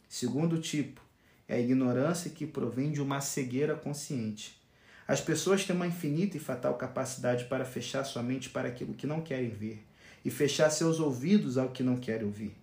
Segundo 0.09 0.59
tipo, 0.59 1.01
é 1.47 1.55
a 1.55 1.59
ignorância 1.59 2.31
que 2.31 2.45
provém 2.45 2.91
de 2.91 3.01
uma 3.01 3.21
cegueira 3.21 3.75
consciente. 3.75 4.57
As 5.07 5.19
pessoas 5.19 5.65
têm 5.65 5.75
uma 5.75 5.87
infinita 5.87 6.37
e 6.37 6.39
fatal 6.39 6.75
capacidade 6.75 7.45
para 7.45 7.65
fechar 7.65 8.03
sua 8.03 8.23
mente 8.23 8.49
para 8.49 8.69
aquilo 8.69 8.93
que 8.93 9.05
não 9.05 9.21
querem 9.21 9.49
ver 9.49 9.85
e 10.23 10.31
fechar 10.31 10.69
seus 10.69 10.99
ouvidos 10.99 11.57
ao 11.57 11.69
que 11.69 11.83
não 11.83 11.97
querem 11.97 12.25
ouvir. 12.25 12.55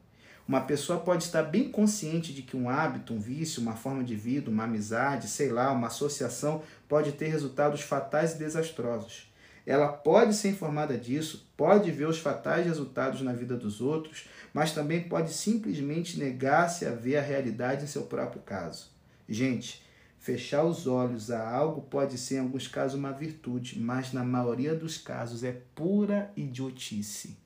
Uma 0.49 0.63
pessoa 0.63 0.99
pode 0.99 1.23
estar 1.23 1.45
bem 1.45 1.71
consciente 1.71 2.33
de 2.33 2.43
que 2.43 2.57
um 2.57 2.69
hábito, 2.69 3.15
um 3.15 3.21
vício, 3.21 3.63
uma 3.63 3.77
forma 3.77 4.03
de 4.03 4.17
vida, 4.17 4.51
uma 4.51 4.65
amizade, 4.65 5.29
sei 5.29 5.49
lá, 5.49 5.71
uma 5.71 5.87
associação 5.87 6.63
pode 6.89 7.13
ter 7.13 7.29
resultados 7.29 7.83
fatais 7.83 8.33
e 8.33 8.39
desastrosos. 8.39 9.30
Ela 9.71 9.87
pode 9.87 10.35
ser 10.35 10.49
informada 10.49 10.99
disso, 10.99 11.49
pode 11.57 11.93
ver 11.93 12.09
os 12.09 12.19
fatais 12.19 12.67
resultados 12.67 13.23
na 13.23 13.33
vida 13.33 13.57
dos 13.57 13.81
outros, 13.81 14.25
mas 14.53 14.73
também 14.73 15.09
pode 15.09 15.33
simplesmente 15.33 16.19
negar-se 16.19 16.85
a 16.85 16.91
ver 16.91 17.19
a 17.19 17.23
realidade 17.23 17.85
em 17.85 17.87
seu 17.87 18.03
próprio 18.03 18.43
caso. 18.43 18.91
Gente, 19.29 19.81
fechar 20.19 20.65
os 20.65 20.89
olhos 20.89 21.31
a 21.31 21.49
algo 21.49 21.83
pode 21.83 22.19
ser, 22.19 22.35
em 22.35 22.41
alguns 22.41 22.67
casos, 22.67 22.99
uma 22.99 23.13
virtude, 23.13 23.79
mas 23.79 24.13
na 24.13 24.25
maioria 24.25 24.75
dos 24.75 24.99
casos 24.99 25.45
é 25.45 25.63
pura 25.73 26.33
idiotice. 26.37 27.37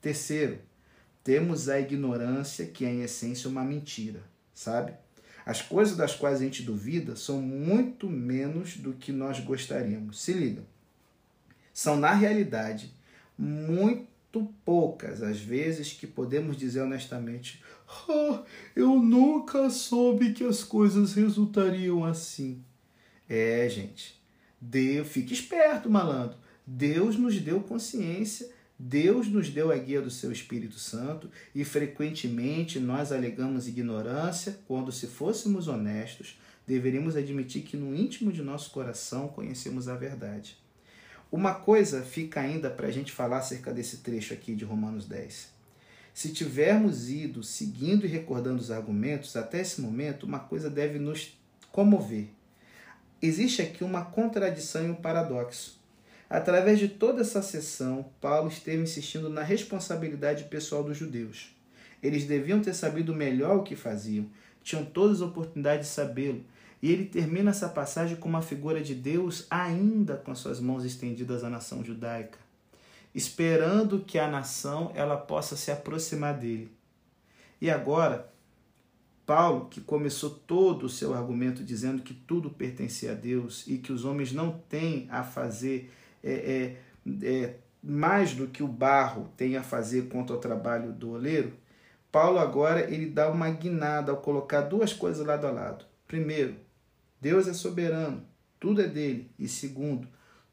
Terceiro, 0.00 0.58
temos 1.22 1.68
a 1.68 1.78
ignorância, 1.78 2.66
que 2.66 2.84
é 2.84 2.90
em 2.90 3.02
essência 3.02 3.48
uma 3.48 3.62
mentira, 3.62 4.24
sabe? 4.52 4.92
As 5.46 5.62
coisas 5.62 5.96
das 5.96 6.16
quais 6.16 6.40
a 6.40 6.44
gente 6.44 6.64
duvida 6.64 7.14
são 7.14 7.40
muito 7.40 8.10
menos 8.10 8.76
do 8.76 8.92
que 8.94 9.12
nós 9.12 9.38
gostaríamos. 9.38 10.20
Se 10.20 10.32
liga. 10.32 10.73
São, 11.74 11.96
na 11.96 12.14
realidade, 12.14 12.94
muito 13.36 14.48
poucas 14.64 15.20
as 15.24 15.40
vezes 15.40 15.92
que 15.92 16.06
podemos 16.06 16.56
dizer 16.56 16.82
honestamente: 16.82 17.60
oh, 18.08 18.38
eu 18.76 19.00
nunca 19.00 19.68
soube 19.68 20.32
que 20.32 20.44
as 20.44 20.62
coisas 20.62 21.14
resultariam 21.14 22.04
assim. 22.04 22.62
É, 23.28 23.68
gente, 23.68 24.22
Deus, 24.60 25.08
fique 25.08 25.34
esperto, 25.34 25.90
malandro. 25.90 26.38
Deus 26.64 27.16
nos 27.16 27.38
deu 27.40 27.60
consciência, 27.60 28.48
Deus 28.78 29.26
nos 29.26 29.50
deu 29.50 29.72
a 29.72 29.76
guia 29.76 30.00
do 30.00 30.10
seu 30.10 30.30
Espírito 30.30 30.78
Santo 30.78 31.28
e 31.52 31.64
frequentemente 31.64 32.78
nós 32.78 33.10
alegamos 33.10 33.66
ignorância 33.66 34.60
quando, 34.68 34.92
se 34.92 35.08
fôssemos 35.08 35.66
honestos, 35.66 36.38
deveríamos 36.66 37.16
admitir 37.16 37.62
que 37.62 37.76
no 37.76 37.94
íntimo 37.94 38.32
de 38.32 38.42
nosso 38.42 38.70
coração 38.70 39.26
conhecemos 39.26 39.88
a 39.88 39.96
verdade. 39.96 40.63
Uma 41.34 41.52
coisa 41.52 42.02
fica 42.02 42.40
ainda 42.40 42.70
para 42.70 42.86
a 42.86 42.90
gente 42.92 43.10
falar 43.10 43.38
acerca 43.38 43.72
desse 43.72 43.96
trecho 43.96 44.32
aqui 44.32 44.54
de 44.54 44.64
Romanos 44.64 45.04
10. 45.06 45.48
Se 46.14 46.28
tivermos 46.32 47.10
ido 47.10 47.42
seguindo 47.42 48.06
e 48.06 48.08
recordando 48.08 48.60
os 48.60 48.70
argumentos 48.70 49.34
até 49.34 49.60
esse 49.60 49.80
momento, 49.80 50.26
uma 50.26 50.38
coisa 50.38 50.70
deve 50.70 50.96
nos 51.00 51.36
comover. 51.72 52.26
Existe 53.20 53.62
aqui 53.62 53.82
uma 53.82 54.04
contradição 54.04 54.86
e 54.86 54.90
um 54.90 54.94
paradoxo. 54.94 55.76
Através 56.30 56.78
de 56.78 56.86
toda 56.86 57.22
essa 57.22 57.42
sessão, 57.42 58.06
Paulo 58.20 58.46
esteve 58.46 58.84
insistindo 58.84 59.28
na 59.28 59.42
responsabilidade 59.42 60.44
pessoal 60.44 60.84
dos 60.84 60.96
judeus. 60.96 61.52
Eles 62.00 62.26
deviam 62.26 62.62
ter 62.62 62.74
sabido 62.74 63.12
melhor 63.12 63.56
o 63.56 63.64
que 63.64 63.74
faziam, 63.74 64.30
tinham 64.62 64.84
todas 64.84 65.16
as 65.16 65.28
oportunidades 65.28 65.88
de 65.88 65.94
sabê-lo, 65.94 66.44
e 66.84 66.92
ele 66.92 67.06
termina 67.06 67.48
essa 67.48 67.66
passagem 67.66 68.14
com 68.14 68.28
uma 68.28 68.42
figura 68.42 68.82
de 68.82 68.94
Deus 68.94 69.46
ainda 69.48 70.18
com 70.18 70.34
suas 70.34 70.60
mãos 70.60 70.84
estendidas 70.84 71.42
à 71.42 71.48
nação 71.48 71.82
judaica, 71.82 72.38
esperando 73.14 74.00
que 74.00 74.18
a 74.18 74.28
nação 74.28 74.92
ela 74.94 75.16
possa 75.16 75.56
se 75.56 75.70
aproximar 75.70 76.34
dele. 76.34 76.70
E 77.58 77.70
agora, 77.70 78.30
Paulo, 79.24 79.64
que 79.70 79.80
começou 79.80 80.28
todo 80.28 80.84
o 80.84 80.90
seu 80.90 81.14
argumento 81.14 81.64
dizendo 81.64 82.02
que 82.02 82.12
tudo 82.12 82.50
pertencia 82.50 83.12
a 83.12 83.14
Deus 83.14 83.64
e 83.66 83.78
que 83.78 83.90
os 83.90 84.04
homens 84.04 84.30
não 84.30 84.58
têm 84.68 85.08
a 85.10 85.24
fazer 85.24 85.90
é, 86.22 86.32
é, 86.34 87.26
é, 87.26 87.54
mais 87.82 88.34
do 88.34 88.46
que 88.46 88.62
o 88.62 88.68
barro 88.68 89.30
tem 89.38 89.56
a 89.56 89.62
fazer 89.62 90.10
quanto 90.10 90.34
ao 90.34 90.38
trabalho 90.38 90.92
do 90.92 91.12
oleiro, 91.12 91.54
Paulo 92.12 92.38
agora 92.38 92.92
ele 92.92 93.06
dá 93.06 93.30
uma 93.30 93.48
guinada 93.48 94.12
ao 94.12 94.18
colocar 94.18 94.60
duas 94.60 94.92
coisas 94.92 95.26
lado 95.26 95.46
a 95.46 95.50
lado. 95.50 95.86
Primeiro, 96.06 96.62
Deus 97.24 97.48
é 97.48 97.54
soberano, 97.54 98.22
tudo 98.60 98.82
é 98.82 98.86
dele. 98.86 99.30
E 99.38 99.48
segundo, 99.48 100.06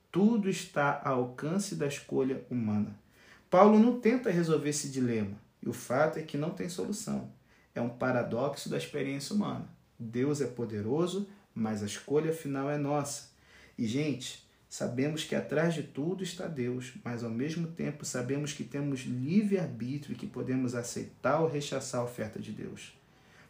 tudo 0.10 0.50
está 0.50 1.02
ao 1.04 1.20
alcance 1.20 1.76
da 1.76 1.86
escolha 1.86 2.46
humana. 2.50 2.98
Paulo 3.50 3.78
não 3.78 4.00
tenta 4.00 4.32
resolver 4.32 4.70
esse 4.70 4.88
dilema, 4.88 5.36
e 5.62 5.68
o 5.68 5.74
fato 5.74 6.18
é 6.18 6.22
que 6.22 6.38
não 6.38 6.52
tem 6.52 6.70
solução. 6.70 7.30
É 7.76 7.82
um 7.82 7.90
paradoxo 7.90 8.70
da 8.70 8.78
experiência 8.78 9.36
humana. 9.36 9.68
Deus 10.00 10.40
é 10.40 10.48
poderoso, 10.48 11.28
mas 11.54 11.84
a 11.84 11.88
escolha 11.88 12.32
final 12.32 12.72
é 12.72 12.78
nossa. 12.78 13.32
E, 13.78 13.86
gente, 13.86 14.48
sabemos 14.70 15.26
que 15.26 15.36
atrás 15.36 15.74
de 15.74 15.84
tudo 15.84 16.24
está 16.24 16.48
Deus, 16.48 16.94
mas 17.04 17.22
ao 17.22 17.30
mesmo 17.30 17.68
tempo 17.68 18.06
sabemos 18.06 18.54
que 18.54 18.64
temos 18.64 19.02
livre-arbítrio 19.02 20.14
e 20.14 20.18
que 20.18 20.26
podemos 20.26 20.74
aceitar 20.74 21.42
ou 21.42 21.50
rechaçar 21.50 22.00
a 22.00 22.06
oferta 22.06 22.40
de 22.40 22.54
Deus. 22.54 22.98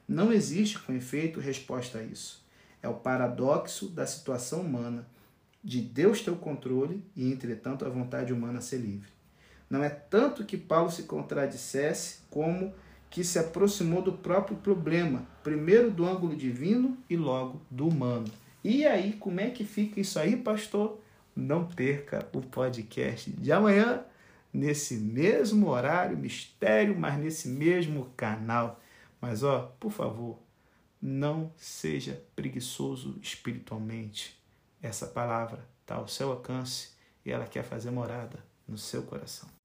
Não 0.08 0.34
existe, 0.34 0.80
com 0.80 0.92
efeito, 0.92 1.40
resposta 1.40 2.00
a 2.00 2.04
isso. 2.04 2.41
É 2.82 2.90
o 2.90 2.96
paradoxo 2.96 3.88
da 3.90 4.06
situação 4.06 4.62
humana, 4.62 5.08
de 5.64 5.82
Deus 5.82 6.22
ter 6.22 6.32
o 6.32 6.36
controle 6.36 7.04
e, 7.16 7.32
entretanto, 7.32 7.86
a 7.86 7.90
vontade 7.90 8.34
humana 8.34 8.62
ser 8.62 8.78
livre. 8.78 9.10
Não 9.70 9.84
é 9.84 9.90
tanto 9.90 10.44
que 10.44 10.58
Paulo 10.58 10.92
se 10.92 11.04
contradissesse, 11.04 12.20
como 12.30 12.74
que 13.10 13.24
se 13.24 13.38
aproximou 13.38 14.02
do 14.02 14.14
próprio 14.14 14.58
problema, 14.58 15.28
primeiro 15.44 15.92
do 15.92 16.06
ângulo 16.06 16.36
divino 16.36 16.98
e 17.10 17.16
logo 17.16 17.62
do 17.70 17.88
humano. 17.88 18.28
E 18.64 18.86
aí, 18.86 19.14
como 19.14 19.40
é 19.40 19.50
que 19.50 19.66
fica 19.66 20.00
isso 20.00 20.18
aí, 20.18 20.36
pastor? 20.36 21.00
Não 21.36 21.66
perca 21.66 22.28
o 22.34 22.42
podcast 22.42 23.30
de 23.32 23.52
amanhã, 23.52 24.04
nesse 24.54 24.96
mesmo 24.96 25.70
horário, 25.70 26.18
mistério, 26.18 26.98
mas 26.98 27.18
nesse 27.18 27.48
mesmo 27.48 28.12
canal. 28.16 28.80
Mas 29.20 29.44
ó, 29.44 29.74
por 29.80 29.92
favor, 29.92 30.40
não 31.02 31.52
seja 31.58 32.24
preguiçoso 32.36 33.18
espiritualmente. 33.22 34.40
Essa 34.82 35.08
palavra 35.08 35.68
está 35.82 35.96
ao 35.96 36.08
seu 36.08 36.32
alcance 36.32 36.92
e 37.26 37.32
ela 37.32 37.48
quer 37.48 37.64
fazer 37.64 37.92
morada 37.92 38.44
no 38.68 38.78
seu 38.78 39.04
coração. 39.04 39.61